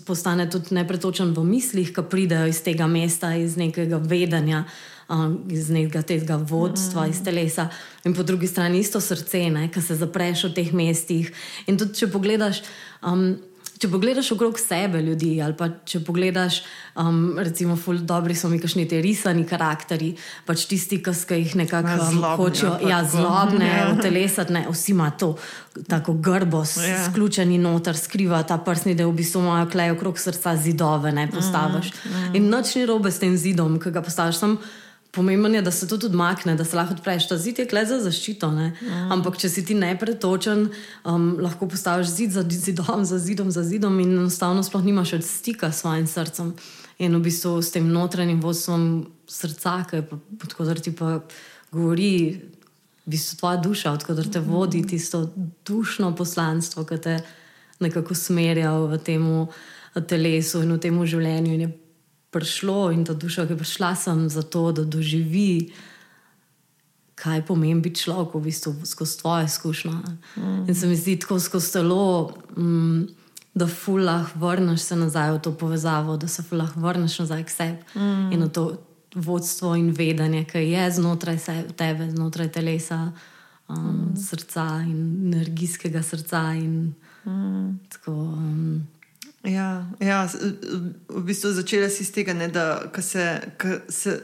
[0.07, 4.65] postane tudi nepretočen v mislih, ki pridejo iz tega mesta, iz nekega vedenja.
[5.11, 7.11] Um, iz nekega tega vodstva, mm.
[7.11, 7.65] iz telesa,
[8.07, 9.41] in po drugi strani isto srce,
[9.75, 11.33] ki se zapreš v teh mestih.
[11.67, 12.61] In tudi, če pogledaš,
[13.03, 13.33] um,
[13.81, 16.61] če pogledaš okrog sebe ljudi, ali pa če pogledaš,
[17.01, 20.11] um, recimo, dobri so mi kašni ti risani karakteri,
[20.47, 23.87] pač tisti, ki jih nekako um, hočejo, ja, zlobne, ja.
[23.95, 25.33] utelesati, ne, vsi ima to
[25.89, 27.01] tako grbo, ja.
[27.09, 31.95] sključeni noter, skriva ta prsni del, v bistvu imajo klej okrog srca zidove, ne postaviš.
[31.95, 32.37] Mm, mm.
[32.37, 34.45] In noč ni robe s tem zidom, ki ga postaviš.
[35.11, 37.29] Pomembno je, da se to tudi makne, da se lahko odpreš.
[37.29, 38.51] Ta zid je kle za zaščito.
[38.51, 39.09] Mm.
[39.11, 40.69] Ampak, če si ti nepretočen,
[41.05, 45.27] um, lahko postaviš zid za zidom, za zidom, za zidom in enostavno sploh nimaš več
[45.27, 46.55] stika s svojim srcem.
[47.03, 48.87] In v bistvu s tem notranjim vodstvom
[49.27, 50.07] srca, ki je
[50.47, 51.19] odkud ti pa
[51.73, 52.15] govori,
[53.03, 55.25] v bistvu tvoja duša, odkud te vodi tisto
[55.67, 57.19] dušno poslanstvo, ki te
[57.81, 59.27] nekako smerja v tem
[60.07, 61.71] telesu in v tem življenju
[62.31, 65.73] prišlo in ta duša, ki je prišla sem zato, da doživi,
[67.15, 69.97] kaj pomeni biti človek, v bistvu skozi tvoje izkušnje.
[70.37, 70.69] Mm.
[70.69, 73.09] In se mi zdi tako skozi telo, mm,
[73.55, 77.83] da fulah vrneš se nazaj v to povezavo, da se fulah vrneš nazaj k sebi
[77.95, 78.33] mm.
[78.33, 78.65] in v to
[79.15, 81.39] vodstvo in vedenje, ki je znotraj
[81.77, 83.13] tebe, znotraj telesa.
[83.69, 84.17] Um, mm.
[84.17, 86.55] Srca in energijskega srca.
[86.55, 86.95] In,
[87.27, 87.79] mm.
[87.89, 88.87] tako, um,
[89.45, 90.29] Ja, ja,
[91.09, 93.41] v bistvu začela si iz tega, ne, da se,
[93.89, 94.21] se,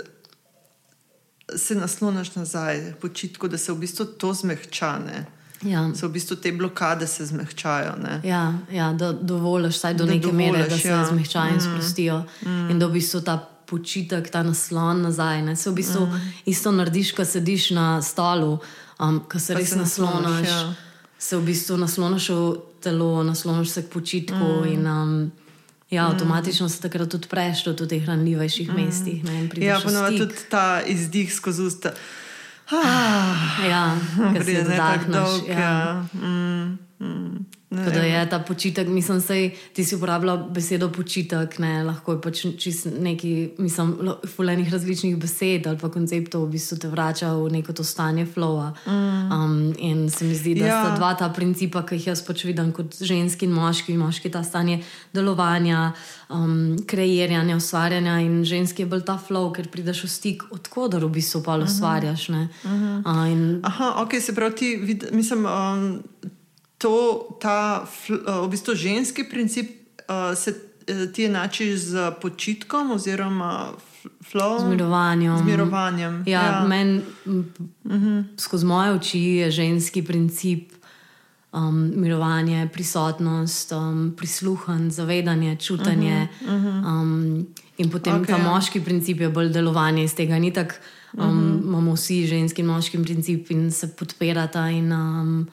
[1.56, 5.24] se nasloniš nazaj, počitko, da se v bistvu to zmehčane.
[5.62, 5.88] Ja.
[5.94, 7.94] Se v bistvu te blokade se zmehčajo.
[8.22, 11.04] Ja, ja, da dovoliš vsaj do da neke mere, da se ja.
[11.04, 11.60] zmehčajo in mm.
[11.60, 12.24] sprostijo.
[12.44, 12.70] Mm.
[12.70, 15.42] In da v bistvu ta počitek, ta naslon nazaj.
[15.42, 15.56] Ne.
[15.56, 16.32] Se v bistvu mm.
[16.44, 18.58] isto narediš, ko sediš na stolu,
[19.00, 20.48] um, ko se pa res nasloniš.
[20.48, 20.74] Ja.
[21.18, 24.62] Se v bistvu nasloniš v telo, nasloniš se k počitku.
[24.64, 24.68] Mm.
[24.72, 25.32] In, um,
[25.90, 26.12] ja, mm.
[26.12, 28.76] avtomatično se takrat tudi preš do teh ranljivejših mm.
[28.76, 29.24] mestih.
[29.24, 31.92] Ne, ja, ponovadi tudi ta izdih skozi usta.
[32.70, 33.96] Ah, ja,
[34.38, 35.30] ki se zadahnaš.
[35.48, 35.60] Ja.
[35.60, 36.06] Ja.
[36.12, 37.46] Mm, mm.
[37.84, 39.34] Da je ta počitek, mislim, da
[39.72, 43.94] ti si uporabljal besedo počitek, ne, lahko je pač čist neki, mislim,
[44.36, 48.72] fulejnih različnih besed ali pa konceptov, v bistvu te vrača v neko to stanje flowa.
[48.86, 49.32] Mm.
[49.32, 50.84] Um, in se mi zdi, da ja.
[50.84, 54.42] sta dva ta principa, ki jih jaz pač vidim kot ženski in moški, moški ta
[54.44, 54.80] stanje
[55.12, 55.92] delovanja,
[56.28, 61.12] um, kreiranja, ustvarjanja in ženski je bolj ta flow, ker prideš v stik, odkudar v
[61.18, 61.66] bistvu pa mhm.
[61.66, 62.28] ustvarjaš.
[62.28, 63.02] Mm -hmm.
[63.04, 63.60] uh, in...
[63.62, 65.46] Aha, ok, se pravi, ti, vid, mislim.
[65.46, 66.02] Um,
[66.78, 69.70] to, ta uh, v bistvu ženski princip
[70.08, 73.72] uh, se uh, ti enači z počitkom oziroma
[74.32, 74.64] flow, z
[75.44, 76.22] mirovanjem.
[76.26, 76.64] Ja, ja.
[76.68, 77.44] Men, uh
[77.84, 78.24] -huh.
[78.36, 80.72] Skozi moje oči je ženski princip
[81.52, 86.28] um, mirovanje, prisotnost, um, prisluhen, zavedanje, čutanje.
[86.40, 86.56] Uh -huh.
[86.56, 87.02] Uh -huh.
[87.02, 87.46] Um,
[87.78, 88.26] in potem okay.
[88.26, 90.38] ta moški princip je bolj delovanje iz tega.
[90.38, 90.74] Ni tako,
[91.12, 91.64] um, uh -huh.
[91.64, 94.70] imamo vsi ženski in moški princip in se podpirata.
[94.70, 95.48] In, um,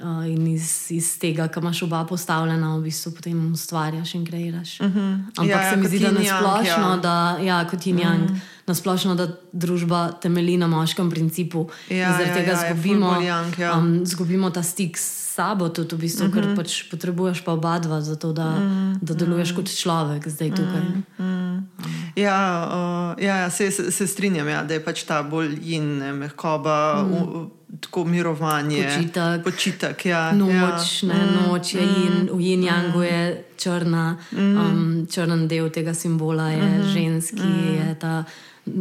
[0.00, 4.80] Uh, in iz, iz tega, kar imaš oba postavljena, v bistvu potem ustvarjaš in kreiraš.
[4.80, 4.98] Uh mhm.
[4.98, 5.18] -huh.
[5.36, 6.96] Ampak ja, se mi zdi, da je splošno, ja.
[6.96, 8.40] da ja, kot in jang, uh -huh.
[8.66, 11.68] nasplošno, da družba temelji na moškem principu.
[11.90, 13.78] Ja, zaradi ja, tega ja, zgubimo, jank, ja.
[13.78, 16.34] um, zgubimo ta stik s sabo, tudi v bistvu, uh -huh.
[16.34, 18.98] ker pač potrebuješ pa oba dva, zato da, uh -huh.
[19.02, 20.84] da deluješ kot človek zdaj tukaj.
[21.18, 21.62] Uh -huh.
[22.16, 27.02] Ja, uh, ja, se, se, se strinjam, ja, da je pač ta bolj in mehkoba,
[27.02, 27.12] mm.
[27.12, 28.82] u, tako mirovanje.
[28.84, 29.44] Počitek.
[29.44, 31.08] Počitek ja, Noč, ja.
[31.08, 36.68] ne, noč je in v yin yangu je črna, um, črn del tega simbola je
[36.94, 38.24] ženski, je ta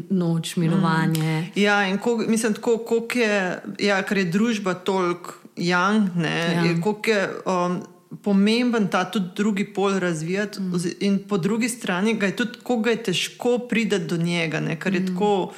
[0.10, 1.52] noč, mirovanje.
[1.56, 6.64] Ja, in ko, mislim, tako, koliko je, ja, ker je družba toliko young, ne, Ja.
[6.66, 7.82] je, koliko je um,
[8.24, 10.76] pomemben ta tudi drugi pol razvijati, mm.
[11.00, 14.80] in po drugi strani ga je tudi, ko ga je težko priti do njega, ne,
[14.80, 15.08] ker je mm.
[15.08, 15.54] tako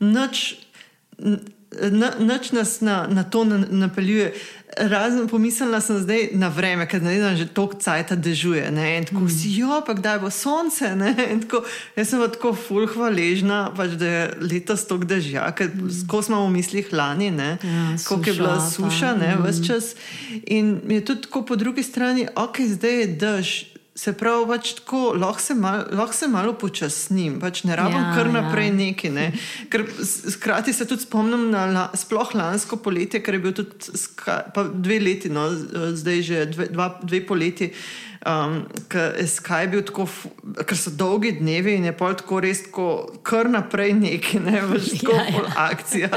[0.00, 0.56] nič.
[1.80, 4.34] N- Nič nas na, na to na- napeljuje.
[4.76, 8.70] Razen pomislila sem zdaj na vreme, ker zdaj že toliko cajta dežuje.
[8.70, 8.98] Ne?
[8.98, 9.30] In tako mm.
[9.30, 10.94] si, jo, pa kdaj bo sonce.
[11.00, 11.62] ne?" Tako,
[11.96, 16.06] jaz sem tako ful hvaležna, pač, da je letos toliko dežja, ker mm.
[16.10, 17.58] ko smo v mislih lani, ne?
[17.62, 19.46] Ja, koliko je bila suša, pa, ne, mm.
[19.46, 19.84] vse čas.
[20.46, 23.73] In je tudi tako po drugi strani, ok, zdaj je dež.
[23.94, 28.14] Se pravi, pač tako, lahko se, mal, lahko se malo počasnim, pač ne rabim Ja,
[28.16, 28.32] kar ja.
[28.40, 28.74] naprej ja.
[28.74, 29.10] neki.
[29.14, 29.28] Ne.
[29.70, 29.84] Ker
[30.34, 34.40] hkrati se tudi spomnim na la, sploh lansko poletje, ker je bil tudi ska,
[34.74, 35.46] dve leti, no,
[35.94, 37.70] zdaj že dve, dva, dve poleti.
[38.26, 40.08] Um, ker je Sky bil tako,
[40.64, 42.88] ker so dolgi dnevi in je pol tako res tako,
[43.22, 45.44] kar naprej neki, ne veš, tako Ja, ja, ja.
[45.44, 45.68] ja.
[45.70, 46.10] akcija.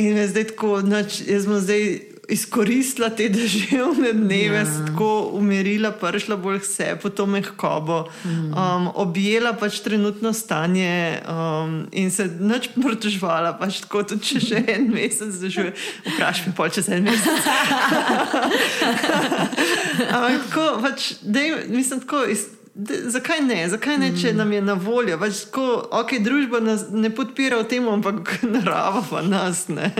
[0.00, 1.84] In je zdaj tako, nač, jaz sem zdaj
[2.30, 4.84] izkoristila te deževne dneve, ja.
[4.86, 12.10] tako umirila, prišla bolj sebi, po to mehkobo, um, objela pač trenutno stanje um, in
[12.10, 15.74] se nič pritožvala, pač tako tudi če še en mesec zdržuje.
[16.06, 17.50] Vprašaj me pol čez en mesec.
[20.14, 22.46] Ampak tako, pač, dej, mislim, tako, iz,
[23.06, 25.18] zakaj ne, zakaj ne, če nam je na voljo.
[25.20, 25.66] Pač, tako,
[26.00, 29.90] ok, družba nas ne podpira v tem, ampak narava pa nas ne.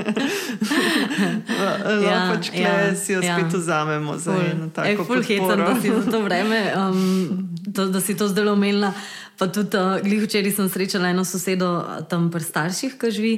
[1.48, 3.38] Lahko Ja, pač kle ja, si jo ja.
[3.38, 7.00] spet vzamemo za eno Ej, tako ful hecam, da si za to vreme, um,
[7.74, 8.92] to, da si to zdaj omenila.
[9.40, 11.80] Pa tudi uh, glih včeraj sem srečala eno sosedo
[12.12, 13.34] tam pri starših, ki živi.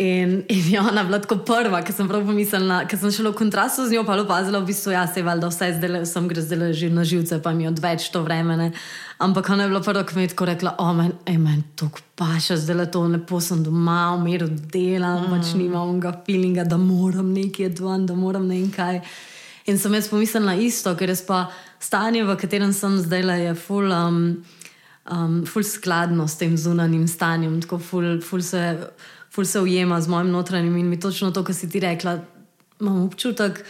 [0.00, 3.36] In, in je ona bila tako prva, ki sem prav pomislila, ker sem šla v
[3.36, 6.40] kontrastu z njo, pa opazila, v bistvu, ja, se je valjda vse zdaj, sem gre
[6.40, 8.56] zdaj že na živce, pa mi odveč to vreme.
[8.56, 8.70] Ne.
[9.20, 11.90] Ampak ona je bila prva, ki mi je tako rekla, o, men, ej, men, to
[12.16, 15.36] paša, zdaj le to, lepo sem doma, v miru delam, mm.
[15.36, 19.02] pač nimam onega feelinga, da moram nekaj dvan, da moram ne vem kaj.
[19.68, 23.54] In sem jaz pomislila isto, ker jaz pa stanje, v katerem sem zdaj, le, je
[23.68, 23.92] full.
[23.92, 24.40] Um,
[25.10, 28.62] um, ful skladno s tem zunanjim stanjem, tako ful, ful, se,
[29.30, 32.18] ful se ujema z mojim notranjim in mi točno to, kar si ti rekla,
[32.80, 33.64] imam občutek.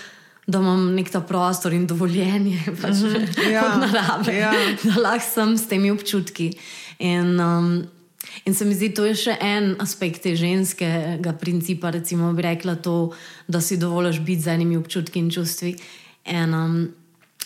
[0.47, 3.51] Da imam nek ta prostor in dovoljenje pač, mm -hmm.
[3.53, 4.53] Ja, od narave, ja.
[4.83, 6.53] da lahko sem s temi občutki.
[6.99, 7.85] In, um,
[8.45, 12.75] in se mi zdi, to je še en aspekt te ženskega principa, recimo, bi rekla
[12.75, 13.13] to,
[13.49, 15.77] da si dovoliš biti z enimi občutki in čustvi.
[16.25, 16.89] In, um,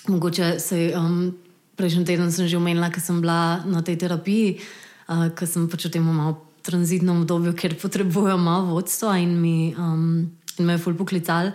[0.09, 0.93] mogoče se.
[0.97, 1.35] Um,
[1.77, 4.61] Prejšnji teden sem že omenila, ker sem bila na tej terapiji,
[5.09, 9.75] uh, ker sem pač v tem malo tranzitnem obdobju, ker potrebujem malo vodstva in, mi,
[9.79, 11.53] um, in me je ful poklical.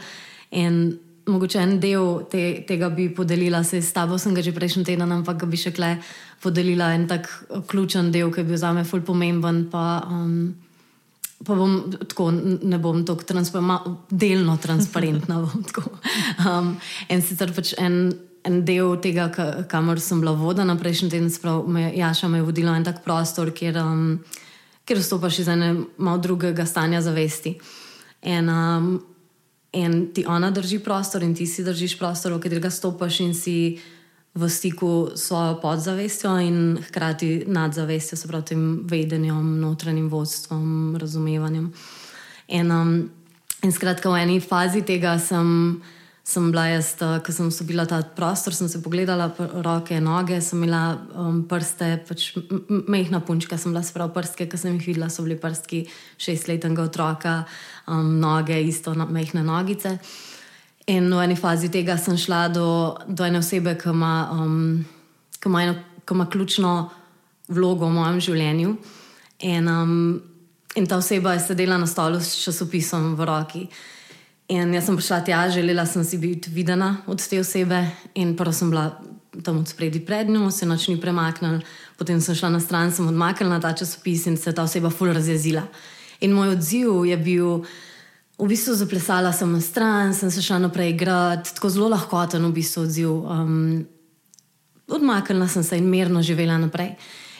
[0.51, 0.97] In
[1.29, 5.11] mogoče en del te, tega bi podelila, se s tabo sem ga že prejšnji teden,
[5.13, 5.97] ampak bi še kle
[6.41, 9.67] podelila en tak eh, ključen del, ki je bil za me ful pomemben.
[9.71, 10.55] Pa, um,
[11.39, 15.37] Pa bom tako, ne bom tako transparentna, delno transparentna.
[16.39, 16.73] Um,
[17.07, 18.11] in sicer pač en,
[18.43, 22.45] en del tega, ka- kamor sem bila vodena prejšnji teden, sprav, me, Jaša me je
[22.47, 24.19] vodila v en tak prostor, kjer, um,
[24.89, 27.53] kjer vstopaš iz ene malo drugega stanja zavesti.
[28.21, 29.03] In, um,
[29.71, 33.77] in ti ona drži prostor, in ti si držiš prostor, v katerega stopaš in si
[34.33, 41.69] v stiku s svojo podzavestjo in hkrati nadzavestjo, se pravi, tem vedenjem, notranjim vodstvom, razumevanjem.
[42.47, 43.09] In, um,
[43.63, 45.81] in skratka, v eni fazi tega sem,
[46.29, 46.93] sem bila jaz,
[47.25, 49.31] ko sem v ta prostor, sem se pogledala,
[49.65, 52.37] roke, noge, sem imela um, prste, pač
[52.69, 55.87] mehna punčka, sem bila sprav prstke, ki sem jih videla, so bili prstki
[56.21, 57.45] šestletnega otroka,
[57.87, 59.97] um, noge, isto na, mehne nogice.
[60.85, 62.69] In v eni fazi tega sem šla do,
[63.09, 64.85] do ene osebe, ki ima, um,
[65.41, 66.73] ki ima, eno, ki ima ključno
[67.49, 68.77] vlogo v mojem življenju.
[69.49, 70.19] In, um,
[70.77, 73.69] in ta oseba je sedela na stolu s časopisom v roki.
[74.49, 77.83] In jaz sem prišla tja, želela sem si biti videna od te osebe,
[78.17, 78.97] in prvo sem bila
[79.45, 81.59] tam od spredi pred njo, se noč ni premaknila,
[81.97, 85.13] potem sem šla na stran, sem odmaknila ta časopis in se je ta oseba ful
[85.13, 85.67] razjezila.
[86.25, 87.61] In moj odziv je bil,
[88.39, 92.53] v bistvu zaplesala sem na stran, sem se šla naprej igrati, tako zelo lahkoten v
[92.57, 93.11] bistvu odziv.
[93.29, 93.85] Um,
[94.87, 96.95] odmaknila sem se in mirno živela naprej.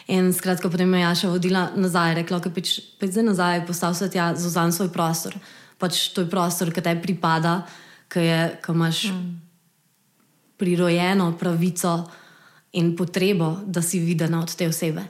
[0.08, 3.94] In skratka, potem me je Jaša vodila nazaj, rekla, da peč, peč zdaj nazaj, postav
[3.94, 5.34] se tja, zauzam svoj prostor.
[5.80, 7.62] Pač to je prostor, ki te pripada,
[8.12, 8.24] ki
[8.68, 9.30] imaš mm.
[10.60, 11.94] prirojeno pravico
[12.76, 15.06] in potrebo, da si viden od te osebe.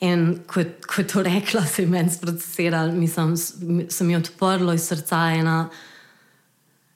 [0.00, 3.36] In ko, ko je to rekla, se je meni sprocesirala, mislim,
[3.88, 5.56] sem jo odprla iz srca ena.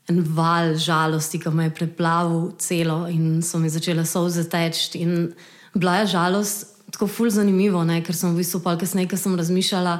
[0.08, 5.04] En val žalosti, ki me je preplavil celo, in so mi začele solze teči.
[5.74, 8.02] Bila je žalost, tako ful zanimivo, ne?
[8.04, 9.98] ker sem v bistvu pa kasneje, ker sem razmišljala,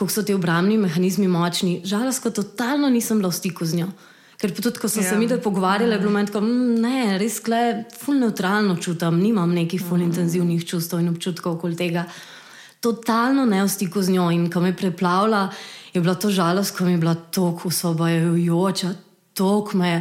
[0.00, 1.82] kako so ti obrambni mehanizmi močni.
[1.84, 3.88] Žalost, ko totalno nisem bila v stiku z njo.
[4.40, 5.08] Ker tudi, ko sem yeah.
[5.10, 5.18] se ja.
[5.20, 9.52] mi tukaj pogovarjala, je bilo meni tako, mm, ne, res kle, ful neutralno čutim, nimam
[9.52, 10.06] nekih ful mm.
[10.08, 12.06] intenzivnih čustev in občutkov okoli tega.
[12.80, 15.42] Totalno ne v stiku z njo in ko me preplavlja,
[15.92, 18.94] je bila to žalost, ko mi je bila tako osvobajajoča,
[19.36, 20.00] tako me je,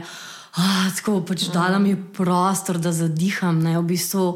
[0.64, 4.32] ah, tako pač dala mi prostor, da zadiham, ne v bistvu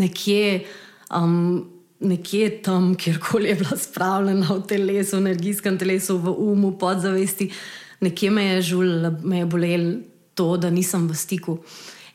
[0.00, 0.64] nekje
[1.12, 7.50] um, nekje tam, kjerkoli je bila spravljena v telesu, v energijskem telesu, v umu, podzavesti,
[8.00, 9.84] nekje me je žul, me je bolel
[10.34, 11.58] to, da nisem v stiku.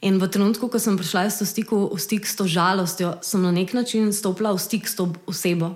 [0.02, 3.52] In v trenutku, ko sem prišla v, stiku, v stik s to žalostjo, sem na
[3.52, 5.76] nek način stopila v stik s to osebo.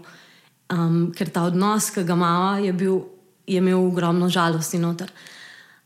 [0.72, 2.72] Um, ker ta odnos, ki ga imamo, je,
[3.48, 5.12] je imel ogromno žalosti noter.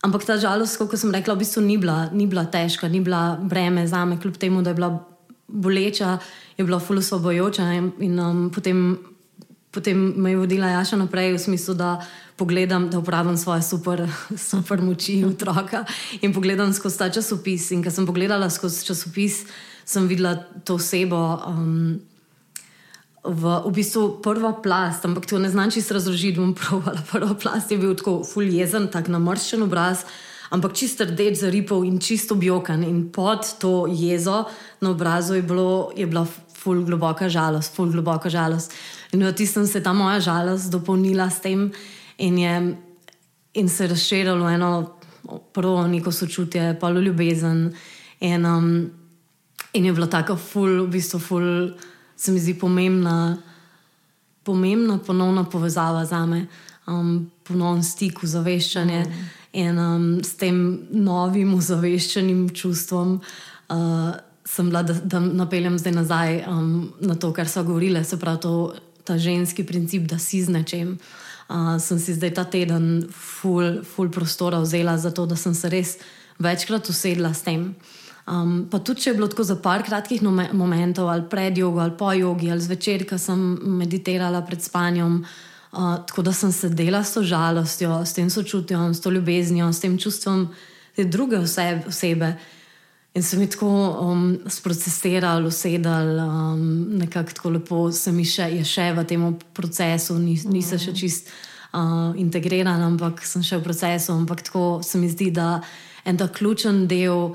[0.05, 3.41] Ampak ta žalost, kot sem rekla, v bistvu ni bila, ni bila težka, ni bila
[3.41, 5.16] breme za me, kljub temu, da je bila
[5.47, 6.19] boleča
[6.57, 7.73] je bila fully svobojoča.
[7.73, 8.97] In, in um, potem,
[9.71, 12.01] potem me je vodila Jaša naprej v smislu, da
[12.35, 14.07] pogledam, da uporabljam svoje super,
[14.49, 15.85] super moči otroka
[16.21, 17.71] in pogledam skozi ta časopis.
[17.71, 19.45] In ko sem pogledala skozi časopis,
[19.85, 21.41] sem videla to osebo.
[21.47, 21.99] Um,
[23.27, 26.39] V, v bistvu prva plast, ampak to ne znači se razložiti.
[27.11, 30.05] Prva plast je bil tako fuljezen, tako namrščen obraz,
[30.49, 32.83] ampak čisto rdeč za ripov in čisto objokan.
[32.83, 34.45] In pod to jezo
[34.81, 38.73] na obrazu je, bilo, je bila ful globoka žalost, ful globoka žalost.
[39.11, 41.71] In v tistem se je ta moja žalost dopolnila s tem
[42.17, 42.75] in, je,
[43.53, 44.97] in se je razširilo eno
[45.53, 47.73] prvo neko sočutje, pa ljubezen.
[48.19, 48.89] In, um,
[49.73, 51.47] in je bila tako ful, v bistvu ful,
[52.15, 53.37] se mi zdi pomembna,
[54.43, 56.47] pomembna ponovna povezava za me,
[56.87, 59.27] um, ponovno stik, zaveščanje mm.
[59.57, 60.57] In um, s tem
[60.93, 63.17] novim zaveščenim čustvom.
[63.73, 64.13] Uh,
[64.47, 68.39] sem bila, da, da napeljem zdaj nazaj um, na to, kar so govorile, se pravi,
[68.45, 68.53] to,
[69.03, 70.93] ta ženski princip, da si z nečem.
[71.49, 75.71] Uh, sem si zdaj ta teden full, full prostora vzela za to, da sem se
[75.73, 75.97] res
[76.39, 77.71] večkrat usedla s tem.
[78.27, 81.95] Um, pa tudi, če je bilo tako za par kratkih momentov, ali pred jogo, ali
[81.97, 83.39] po jogi, ali zvečer, ko sem
[83.79, 85.45] meditirala pred spanjem, uh,
[85.77, 89.97] tako da sem sedela s to žalostjo, s tem sočutjem, s to ljubeznijo, s tem
[89.97, 90.47] čustvom
[90.95, 91.83] te druge osebe.
[91.87, 92.35] osebe
[93.17, 93.67] In sem jih tako
[94.05, 99.23] um, sprocesiral, usedal, um, nekako tako lepo se mi še, je še v tem
[99.57, 104.13] procesu, Nis, nisem še čist uh, integriran, ampak sem še v procesu.
[104.13, 105.63] Ampak tako se mi zdi, da
[106.05, 107.33] en ta ključen del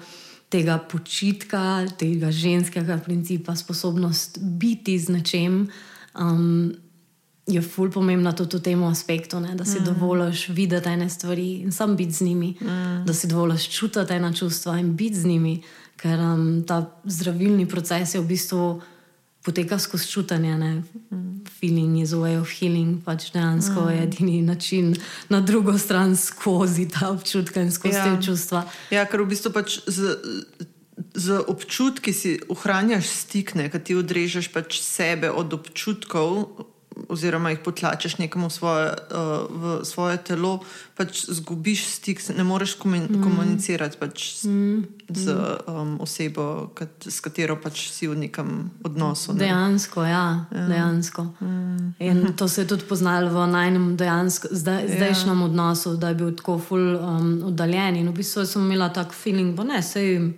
[0.55, 5.65] tega počitka, tega ženskega principa, sposobnost biti z nečem.
[6.15, 6.77] Um,
[7.47, 9.55] Je ful pomembna tudi v tem aspektu, ne?
[9.59, 9.85] da si mm.
[9.85, 13.03] dovoliš videti ene stvari in sam biti z njimi, mm.
[13.07, 15.63] da si dovoliš čutiti ena čustva in biti z njimi,
[15.97, 18.81] ker um, ta zdravilni proces je v bistvu
[19.43, 20.55] poteka skozi čutanje.
[20.55, 21.43] Mm.
[21.61, 23.91] Feeling is way of healing, pač dejansko mm.
[23.91, 24.95] je edini način
[25.29, 28.05] na drugo stran skozi ta občutka in skozi ja.
[28.05, 28.65] te čustva.
[28.91, 30.15] Ja, ker v bistvu pač z,
[31.15, 36.47] z občutki si ohranjaš stik, ki ti odrežeš pač sebe od občutkov
[37.09, 40.61] oziroma jih potlačeš nekam v svoje, uh, v svoje telo,
[40.97, 43.23] pač zgubiš stik, ne moreš komun mm.
[43.23, 44.83] komunicirati pač mm.
[45.09, 45.37] z
[45.69, 49.33] um, osebo, kat, s katero pač si v nekem odnosu.
[49.33, 49.47] Ne?
[49.47, 50.45] Dejansko, ja.
[50.53, 50.67] ja.
[50.69, 51.27] Dejansko.
[51.41, 51.95] Mm.
[51.99, 54.97] In to se je tudi poznalo v najnem zdaj, ja.
[54.97, 55.45] zdajšnjem ja.
[55.45, 57.97] odnosu, da je bil tako ful um, oddaljen.
[57.97, 60.33] In v bistvu sem imela tak feeling, da ne, sej.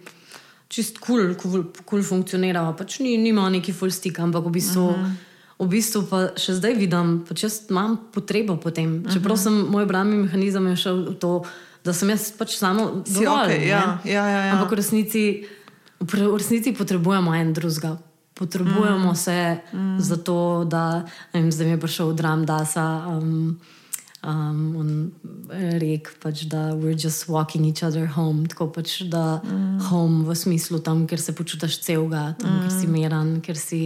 [0.74, 4.88] Čist kul, cool, kul cool funkcionira, pač ni, nima neki full stick, ampak v bistvu
[4.88, 5.04] uh mhm.
[5.04, 9.04] -huh v bistvu pa še zdaj vidim, pač imam potrebo po tem.
[9.06, 11.32] Čeprav sem moj obrambni mehanizem šel v to,
[11.84, 14.52] da sem jaz pač samo zelo okay, ja, ja, ja, ja.
[14.56, 15.22] Ampak v resnici,
[16.00, 17.94] v resnici potrebujemo en drugega.
[18.34, 19.14] Potrebujemo mm.
[19.14, 19.38] se
[19.70, 19.98] mm.
[20.02, 22.82] za to, da vem, zdaj mi je prišel dram, da se.
[22.82, 23.60] Um,
[24.24, 25.12] um, on
[25.78, 28.46] rek, pač, da we're just walking each other home.
[28.46, 29.80] Tako pač, da mm.
[29.90, 32.60] home v smislu tam, kjer se počutiš celega, tam, mm.
[32.64, 32.92] kjer si mm.
[32.92, 33.80] miren, ker si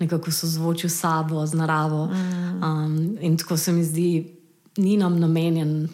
[0.00, 2.06] nekako sozvočil s sabo, z naravo.
[2.08, 2.62] Mm.
[2.62, 4.08] Um, in tako se mi zdi,
[4.78, 5.88] ni nam namenjen,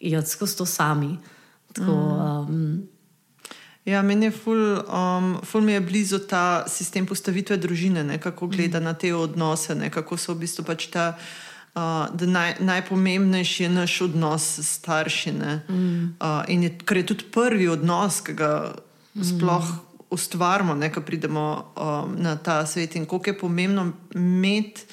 [0.00, 1.18] da skozi to sami.
[1.72, 2.48] Tako, mm.
[2.48, 2.88] um,
[3.82, 8.46] Ja, meni je ful, um, ful mi je blizu ta sistem postavitve družine, ne, kako
[8.46, 8.84] gleda mm.
[8.84, 11.16] na te odnose, ne, kako so v bistvu pač ta.
[11.18, 15.60] Uh, naj, najpomembnejši je naš odnos s staršimi.
[15.68, 16.16] Mm.
[16.20, 18.74] Uh, in je, ker je tudi prvi odnos, ki ga
[19.14, 19.24] mm.
[19.24, 19.72] sploh
[20.12, 22.96] ustvarjamo, ko pridemo um, na ta svet.
[22.96, 24.84] In koliko je pomembno imeti,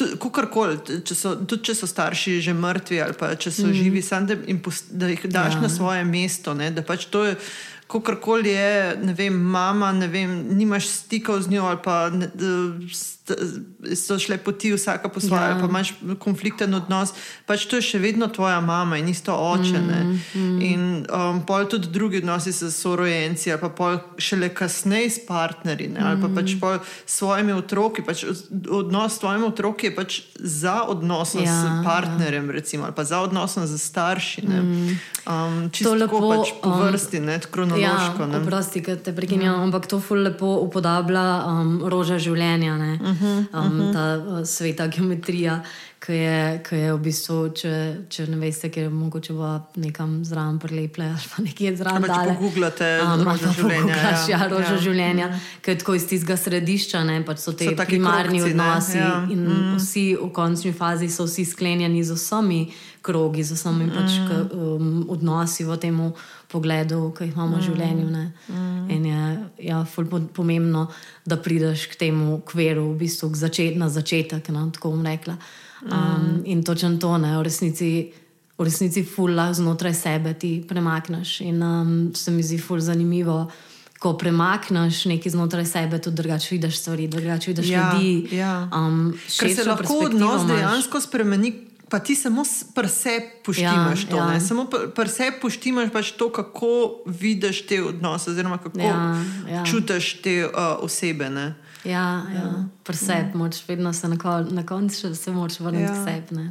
[0.00, 0.78] kakorkoli,
[1.46, 3.74] tudi če so starši že mrtvi ali pa če so mm.
[3.76, 5.60] živi, sam, da, post, da jih daš ja.
[5.60, 6.54] na svoje mesto.
[6.54, 7.36] Ne, da pač to je
[7.90, 12.30] kakorkoli je, ne vem, mama, ne vem, nimaš stikov z njo ali pa ne,
[13.94, 15.58] so šle poti vsaka po svoje, ja.
[15.60, 17.12] pa imaš konflikten odnos,
[17.46, 19.80] pač to je še vedno tvoja mama in isto oče.
[19.80, 20.60] Mm, mm.
[20.62, 25.88] In um, pol tudi drugi odnosi s sorojenci, ali pa pol šele kasneje s partnerji,
[25.94, 26.36] ne, ali pa mm.
[26.36, 28.04] pač pol s svojimi otroki.
[28.06, 28.24] Pač
[28.68, 32.56] odnos s svojimi otroki je pač za odnos ja, s partnerjem, ja.
[32.60, 34.46] recimo, ali pa za odnos z starši.
[34.46, 34.98] Mm.
[35.30, 38.28] Um, čisto lepo, pač po um, vrsti, ne, kronološko.
[38.32, 39.68] Ja, prosti, da te prekinjam, mm.
[39.68, 42.76] ampak to ful lepo upodablja um, roža življenja.
[42.76, 43.92] Mm -hmm um, uh -huh.
[43.92, 45.62] ta uh, sveta geometrija,
[46.06, 50.24] ki je, ki je v bistvu, če, če ne veste, ker je mogoče bo nekam
[50.24, 52.02] zraven preleple ali pa nekje zraven.
[52.02, 53.94] Če pa googlate, um, roža življenja.
[53.94, 54.78] Poglaš, ja, ja, roža ja.
[54.78, 55.40] življenja, ja.
[55.62, 59.26] ki je tako iz tistega središča, ne, pač so te so primarni krokci, odnosi ja.
[59.30, 59.76] in mm.
[59.76, 63.94] vsi v končni fazi so vsi sklenjeni z vsemi krogi, z vsemi mm.
[63.96, 66.00] pač, k, um, odnosi v tem
[66.50, 67.66] pogledu, ki jih imamo v mm.
[67.66, 68.06] življenju.
[68.48, 68.90] Mm.
[68.90, 69.22] In je
[69.70, 69.80] ja,
[70.34, 70.88] pomembno,
[71.24, 74.50] da prideš k temu kveru, v bistvu začet, na začetek.
[74.54, 75.38] No, tako bom rekla.
[75.82, 76.42] Um, mm.
[76.52, 77.92] In točno to, ne, v resnici.
[78.60, 81.38] V resnici, fulla znotraj sebe ti premakneš.
[81.48, 83.46] In um, se mi zdi ful zanimivo,
[83.96, 88.36] ko premakneš nekaj znotraj sebe, tudi drugače vidiš stvari, drugače vidiš ja, ljudi.
[88.36, 88.68] Ja.
[88.68, 94.16] Um, Ker se lahko odnos dejansko spremeni, pa ti samo prse poštimaš ja, to.
[94.16, 94.40] Ja.
[94.40, 99.64] Samo prse poštimaš pač to, kako vidiš te odnose, oziroma kako ja, ja.
[99.64, 101.30] čutiš te uh, osebe.
[101.30, 101.54] Ne?
[101.84, 102.22] Ja, ja.
[102.34, 102.64] ja.
[102.84, 103.30] prse, ja.
[103.34, 106.04] moč vedno se na, kon na koncu se moč vrniti ja.
[106.04, 106.48] k sebi.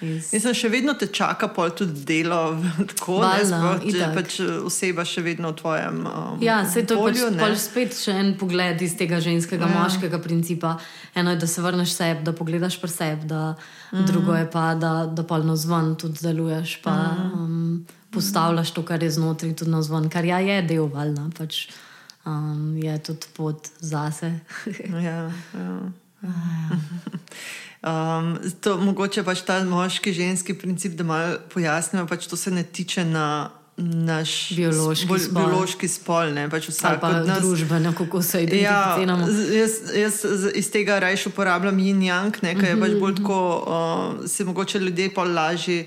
[0.00, 0.28] Iz...
[0.30, 2.54] Sem še vedno te čaka, pol tudi delo,
[2.92, 3.38] tako da
[3.82, 4.36] je pač
[4.68, 5.98] oseba še vedno v tvojem.
[6.06, 9.74] Um, ja, se to pač, pač spet še en pogled iz tega ženskega, ja.
[9.74, 10.76] moškega principa.
[11.18, 14.06] Eno je, da se vrneš sebi, da pogledaš pri sebi, mm.
[14.06, 17.34] drugo je pa, da, da polno zvon tudi deluješ, pa mm.
[17.34, 21.66] um, postavljaš to, kar je znotraj, tudi na zvon, kar ja, je del valjna, pač
[22.22, 24.36] um, je tudi pot zase.
[24.94, 25.78] ja, ja.
[26.22, 26.78] ja.
[27.88, 32.62] Um, to, mogoče pač ta moški, ženski princip, da malo pojasnimo, pač to se ne
[32.62, 35.46] tiče na naš biološki bolj, spol.
[35.46, 37.40] Biološki spol ne, pač vsak od nas.
[37.44, 39.28] Družbeno, kako se identificiramo.
[39.30, 43.22] Ja, jaz, jaz iz tega raje uporabljam yin yang, nekaj je pač bolj mhm.
[43.22, 45.86] tako, uh, se mogoče ljudje pa lažje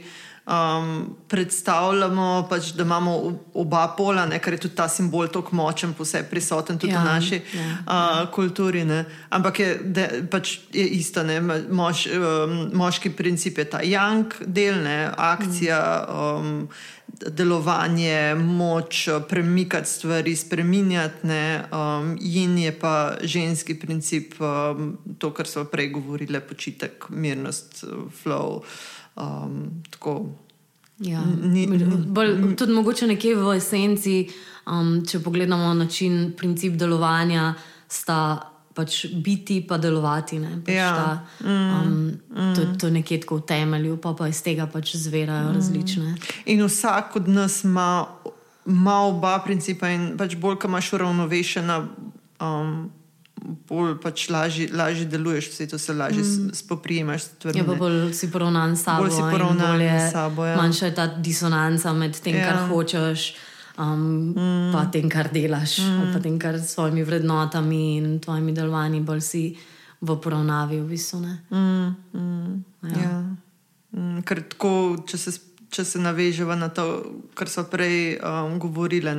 [0.52, 5.94] um, predstavljamo, pač, da imamo oba pola, ne, ker je tudi ta simbol tako močen,
[5.98, 8.26] posebej prisoten tudi ja, v naši ja, uh, ja.
[8.34, 8.86] kulturi.
[8.86, 9.04] Ne.
[9.30, 11.24] Ampak je, de, pač je isto,
[11.72, 15.84] Mož, um, moški princip je ta jank, del, ne, akcija.
[16.10, 16.68] Um,
[17.22, 25.68] Delovanje, moč, premikati stvari, spremenjati, um, in je pa ženski princip, um, to, kar smo
[25.70, 27.84] prej govorili, počitek, mirnost,
[28.24, 28.64] flow.
[29.22, 29.82] Um,
[31.02, 31.22] Ja.
[31.44, 34.16] Ni, ni, bolj, tudi mogoče nekje v esenci,
[34.70, 37.56] um, če pogledamo način, princip delovanja,
[37.90, 38.18] sta
[38.78, 40.38] pač biti pa delovati.
[40.66, 40.92] Pač ja.
[40.96, 41.08] ta,
[41.42, 45.50] um, mm, to, to je nekje tako v temelju, pa, pa iz tega pač zverajo
[45.50, 45.58] mm.
[45.58, 46.16] različne.
[46.54, 48.06] In vsak od nas ima,
[48.70, 51.82] ima oba principa, in pač bolj, ko imaš uravnovešena.
[52.42, 52.92] Um,
[53.42, 56.54] bolj pač lažje, lažje deluješ, vse to se lažje mm.
[56.54, 57.24] spoprijemaš.
[57.44, 59.04] Je ja, pa bolj si poravnan s sabo.
[59.04, 60.46] Bolj si poravnan s sabo.
[60.46, 60.58] Ja.
[60.58, 62.50] Manjša je ta disonanca med tem, ja.
[62.50, 63.34] kar hočeš.
[63.78, 64.72] Um, mm.
[64.74, 66.10] Pa tem, kar delaš, mm.
[66.14, 69.44] pa tem, kar s svojimi vrednotami in tvojimi delovanji, bolj si
[70.02, 71.22] v poravnavi, v bistvu.
[71.50, 71.96] Mm.
[72.14, 72.64] Mm.
[72.84, 73.00] Ja.
[73.02, 73.16] Ja.
[73.96, 74.22] Mm.
[74.28, 74.74] Ker tako,
[75.08, 75.34] če se,
[75.72, 76.86] če se navežemo na to,
[77.34, 79.16] kar so prej um, govorili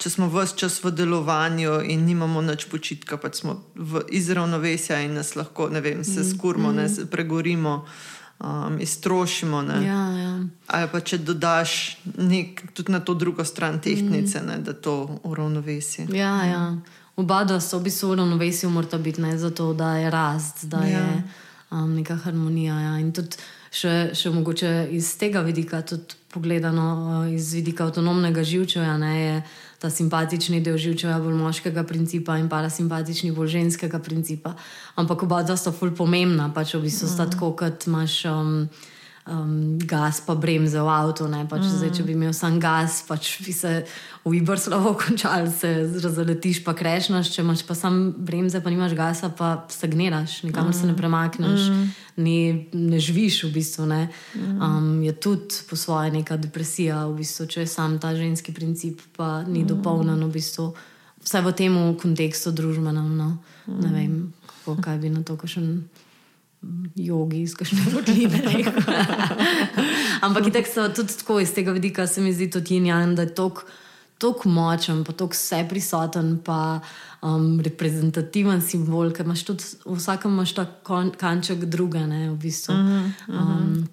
[0.00, 5.18] če smo vse čas v delovanju in nimamo več počitka, pa smo v izravnovesju in
[5.18, 6.76] nas lahko vem, se mm, skurmo, mm.
[6.76, 7.74] ne, pregorimo,
[8.40, 9.62] um, iztrošimo.
[9.84, 10.32] Ja, ja.
[10.72, 14.46] Ali pa če dodaš nek, tudi na to drugo stran tehnice, mm.
[14.46, 16.08] ne, da to uravnovesi.
[16.16, 16.64] Ja, ja.
[17.20, 20.84] Oba dva so v bistvu v uravnovesju, morata biti ne, zato, da je rast, da
[20.88, 21.04] ja.
[21.04, 21.22] je
[21.70, 22.80] um, neka harmonija.
[22.80, 22.98] Ja.
[23.02, 23.36] In tudi
[23.68, 29.42] še, še mogoče iz tega vidika, tudi pogledano uh, iz vidika avtonomnega živčevja, je
[29.80, 34.52] ta simpatični del živčeva bolj moškega principa in parasimpatični bolj ženskega principa.
[35.00, 37.30] Ampak oba dva sta ful pomembna, pač v bistvu sta mm.
[37.32, 38.24] tako, kot imaš.
[38.28, 38.68] Um,
[39.26, 41.28] um, gas, pa bremze v avtu.
[41.48, 41.76] Pač mm.
[41.76, 43.84] zdaj, če bi imel sam gas, pač bi se
[44.24, 49.32] v Iberslovo končal, se razletiš, pa krešnaš, če imaš pa sam bremze, pa nimaš gasa,
[49.32, 50.78] pa stagniraš, nikamor mm.
[50.78, 51.00] se ne mm.
[51.00, 51.88] premakneš, mm.
[52.24, 52.38] ni,
[52.72, 53.88] ne živiš v bistvu.
[53.90, 54.60] Mm.
[54.60, 59.04] Um, je tudi po svoje neka depresija, v bistvu, če je sam ta ženski princip,
[59.16, 59.68] pa ni mm.
[59.74, 60.72] dopolnjen v bistvu.
[61.20, 63.36] Vsaj v tem kontekstu družbenem, no.
[63.68, 63.80] mm.
[63.84, 64.14] ne vem,
[64.46, 65.60] kako, kaj bi na to še
[66.96, 68.40] jogi, iz kakšne vrtline.
[70.26, 73.34] Ampak itek so tudi tako iz tega vidika, se mi zdi tudi jan, da je
[73.34, 76.80] tako močen, pa tako vse prisoten, pa
[77.22, 80.66] um, reprezentativen simbol, ker imaš tudi vsakem imaš ta
[81.16, 82.74] kanček druge, ne, v bistvu.
[82.74, 83.62] Uh -huh, uh -huh.
[83.62, 83.88] Um,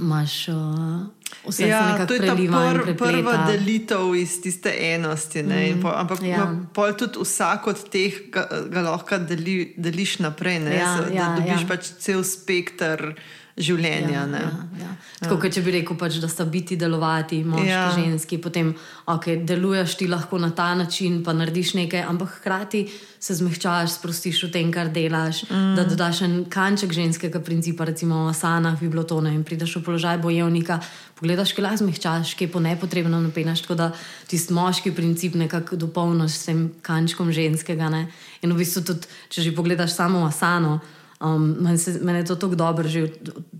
[0.00, 1.08] imaš, uh,
[1.48, 5.42] Vse ja, to je ta pr, prva delitev iz tiste enosti.
[5.42, 6.50] Mm, po, ampak ja.
[6.74, 11.62] pol tudi vsak od teh ga, ga lahko deli, deliš naprej, ja, da ja, dobiš
[11.64, 11.68] ja.
[11.68, 13.14] pač cel spektr
[13.60, 14.24] življenja.
[14.24, 14.50] Ja, ja,
[14.80, 14.90] ja.
[15.20, 15.52] Tako, ja.
[15.52, 17.84] če bi rekel, pač, da sta biti delovati, moški, ja.
[17.94, 18.72] ženski, potem
[19.10, 22.86] okay, deluješ ti lahko na ta način, pa narediš nekaj, ampak hkrati
[23.20, 25.42] se zmehčaš, sprostiš v tem, kar delaš.
[25.50, 25.74] Mm.
[25.76, 30.22] Da dodaš en kanček ženskega principa, recimo v asanah, v biblotone in prideš v položaj
[30.24, 30.80] bojevnika.
[31.20, 33.66] Pogledaš, kaj lahko zmehčaš, kaj po nepotrebno napenaš.
[33.66, 33.90] Tako da
[34.30, 37.92] tisti moški princip nekako dopolniš s tem kančkom ženskega.
[37.92, 38.06] Ne?
[38.40, 40.80] In v bistvu tudi, če že pogledaš samo asano.
[41.20, 41.56] Um,
[42.00, 43.08] Mene je to tako dobro, že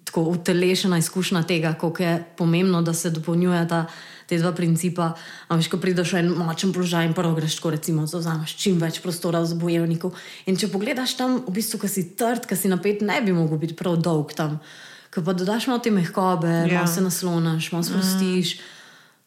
[0.05, 3.87] tako utelešena izkušnja tega, kako je pomembno, da se dopolnjujeta
[4.27, 5.13] te dva principa.
[5.49, 9.03] Ampak, ko prideš v en močen položaj in prvo greš, tako recimo, zauzameš čim več
[9.05, 10.13] prostora za bojevniku.
[10.47, 13.61] In če pogledaš tam, v bistvu, ki si trd, ki si napet, ne bi mogel
[13.61, 14.57] biti prav dolg tam.
[15.13, 16.71] Ko pa dodaš malo te mehkobe, yeah.
[16.71, 16.91] malo ja.
[16.91, 18.57] se naslonaš, malo spustiš.
[18.57, 18.80] Mm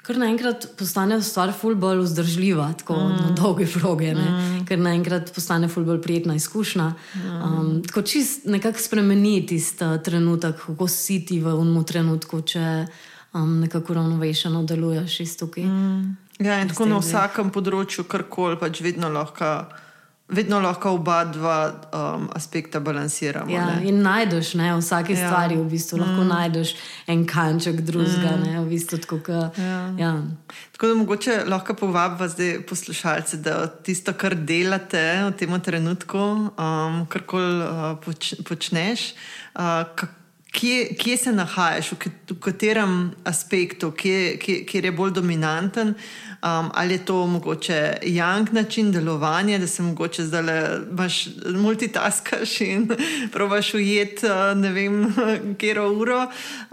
[0.04, 3.20] kar naenkrat postane stvar ful bolj vzdržljiva, tako mm.
[3.22, 4.66] na dolge proge, mm.
[4.68, 6.90] ker naenkrat postane ful bolj prijetna izkušnja.
[7.16, 7.38] Mm.
[7.44, 12.66] Um, tako čist nekako spremeni tisti trenutek, kako si ti v umu trenutku, če
[13.34, 15.64] um, nekako ravnovešeno deluješ iz tukaj.
[15.64, 16.18] Mm.
[16.44, 19.54] Ja, in tako na vsakem področju, kar koli pač vedno lahko
[20.34, 23.52] vedno lahko oba dva um, aspekta balansiramo.
[23.52, 25.28] Ja, in najdeš ne, v vsaki ja.
[25.28, 26.04] stvari, v bistvu, mm.
[26.04, 26.74] lahko najdeš
[27.08, 28.34] en kanček drugega.
[28.40, 28.58] Mm.
[28.66, 29.78] V bistvu, tako, ka, ja.
[30.00, 30.14] Ja.
[30.72, 36.26] tako da mogoče lahko povabimo zdaj poslušalce, da tisto, kar delate v tem trenutku,
[36.58, 39.14] um, kar koli uh, poč, počneš.
[39.54, 39.86] Uh,
[40.54, 42.92] Kje, kje se nahajaš, v, v katerem
[43.26, 49.68] aspektu, kje, kje, je bolj dominanten, um, ali je to mogoče jank način delovanja, da
[49.68, 50.58] se mogoče zdaj le
[51.58, 52.86] multitaskaš in
[53.34, 55.02] probaš ujeti, uh, ne vem,
[55.58, 56.28] kje je uro.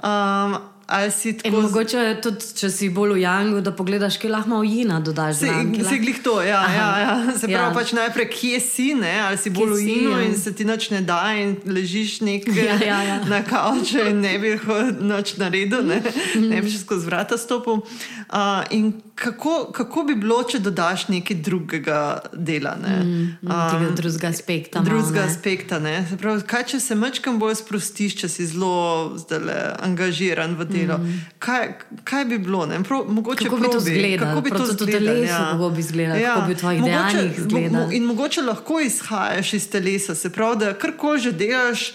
[0.05, 0.61] Um,
[0.91, 1.61] Tako...
[1.63, 5.43] Mogoče tudi, če si bolj v Jangu, da pogledaš, kaj lahko v Jina dodaš.
[5.45, 5.53] Se,
[5.87, 6.63] se glih to, ja.
[6.75, 7.15] ja, ja.
[7.39, 7.71] Se pravi, ja.
[7.75, 9.13] pač najprej, kje si, ne?
[9.23, 10.25] ali si bolj v Jinu ja.
[10.27, 13.21] in se ti noč ne da in ležiš nekaj ja, ja, ja.
[13.31, 14.57] na kauču in ne bi
[14.99, 16.03] noč naredil, ne,
[16.51, 17.85] ne bi še skozi vrata stopil.
[18.27, 21.99] Uh, in kako, kako bi bilo, če dodaš nekaj drugega
[22.33, 22.73] dela?
[22.81, 22.97] Ne?
[23.05, 24.81] Mm, um, drugega aspekta.
[24.81, 25.81] Drugega aspekta.
[26.21, 30.99] Pravi, kaj, če se mečkam bolj sprostiš, če si zelo zdale, angažiran v delo?
[31.03, 31.21] Mm.
[31.43, 31.69] Kaj,
[32.09, 32.65] kaj bi bilo?
[32.89, 34.31] Prav, mogoče kako bi to izgledalo?
[34.31, 35.23] Kako bi to izgledalo?
[35.29, 35.45] Ja.
[35.53, 36.21] Kako bi izgledalo?
[36.25, 36.35] Ja.
[36.35, 37.93] Kako bi tvoj idealnih izgledal?
[37.93, 41.91] In mogoče lahko izhajaš iz telesa, se pravi, da karkoli že delaš.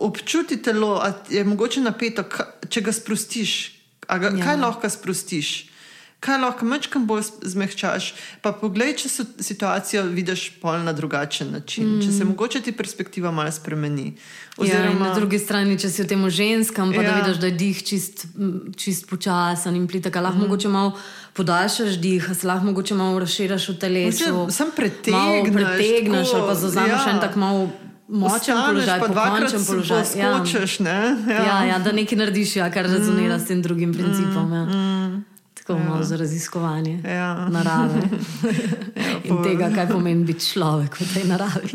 [0.00, 1.00] Občuti telo,
[1.32, 2.22] je mogoče napeto,
[2.68, 3.62] če ga sprostiš.
[4.06, 4.44] Ga, ja.
[4.44, 5.56] Kaj lahko sprostiš?
[6.26, 8.10] Kaj lahko mečkam bolj zmehčaš.
[8.42, 12.02] Pa poglej, če se situacijo vidiš pol na drugačen način, mm.
[12.02, 12.32] če se mm.
[12.34, 14.16] mogoče ti perspektiva malo spremeni.
[14.56, 17.10] Oziroma, ja, na drugi strani, če si v tem ženskam, pa ja.
[17.10, 18.26] da vidiš, da je dih čist,
[18.80, 20.48] čist počasen in plitek, lahko mm.
[20.48, 20.96] mogoče malo.
[21.36, 24.46] Podaljšaš dih, se lahko mogoče malo razširiš v telesu.
[24.50, 25.52] Sam pretegneš.
[25.52, 27.12] Pretegneš ali pa zaznavaš ja.
[27.12, 27.68] en tak malo
[28.08, 30.04] močen položaj, pa dvakrat položaj.
[30.14, 30.84] Skočiš, ja.
[30.88, 30.98] ne?
[31.28, 31.44] Ja.
[31.44, 33.40] Ja, ja, da nekaj narediš, ja, kar rezonira mm.
[33.44, 34.52] s tem drugim principom.
[34.52, 34.64] Ja.
[34.64, 35.35] Mm
[35.66, 35.88] tako ja.
[35.88, 37.48] malo za raziskovanje ja.
[37.48, 37.94] narave
[38.96, 41.70] ja, in tega, kaj pomeni biti človek v tej naravi.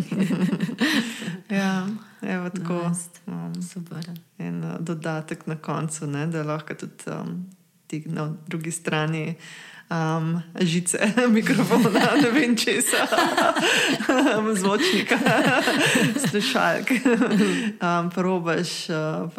[1.62, 1.88] ja,
[2.22, 2.92] evo, tako.
[3.28, 4.10] Um, Super.
[4.38, 7.46] En uh, dodatek na koncu, ne, da lahko tudi um,
[7.88, 9.36] ti na drugi strani.
[9.92, 13.04] Um, žice, mikrofona, ne vem česa,
[14.56, 15.20] zvočnika,
[16.30, 16.92] slušalk.
[16.96, 19.32] Um, probaš, uh,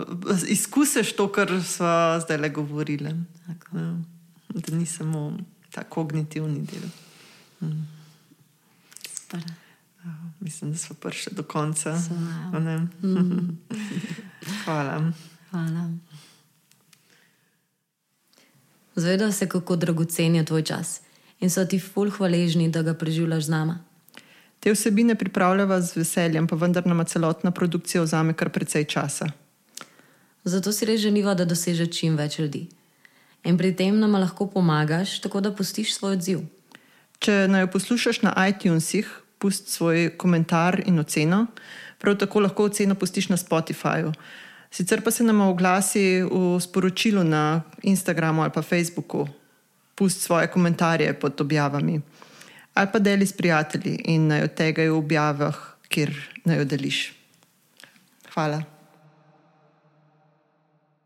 [0.49, 3.17] izkusiš to, kar smo zdaj le govorili.
[3.47, 3.79] Tako.
[3.79, 4.12] Ja
[4.55, 5.39] da ni samo
[5.71, 6.89] ta kognitivni del.
[7.61, 7.89] Mm.
[10.41, 12.01] Mislim, da smo prišli do konca.
[13.03, 13.59] Mm.
[14.65, 15.13] Hvala.
[15.51, 15.91] Hvala.
[18.95, 21.01] Zvedel se, kako dragocen je tvoj čas
[21.41, 23.79] in so ti ful hvaležni, da ga preživljaš z nama.
[24.61, 29.27] Te vsebine pripravljava z veseljem, pa vendar nama celotna produkcija vzame kar precej časa.
[30.45, 32.69] Zato si res želiva, da doseže čim več ljudi.
[33.45, 36.45] In pri tem nam lahko pomagaš, tako da pustiš svoj odziv.
[37.23, 39.09] Če naj poslušaš na iTunesih,
[39.43, 41.47] pusti svoj komentar in oceno.
[41.99, 44.13] Prav tako lahko oceno pustiš na Spotifyju.
[44.71, 49.27] Sicer pa se nam oglasi v sporočilu na Instagramu ali pa Facebooku,
[49.95, 52.01] pusti svoje komentarje pod objavami.
[52.75, 56.15] Ali pa deli s prijatelji in naj od tega v objavah, kjer
[56.45, 57.03] naj jo deliš.
[58.35, 58.63] Hvala.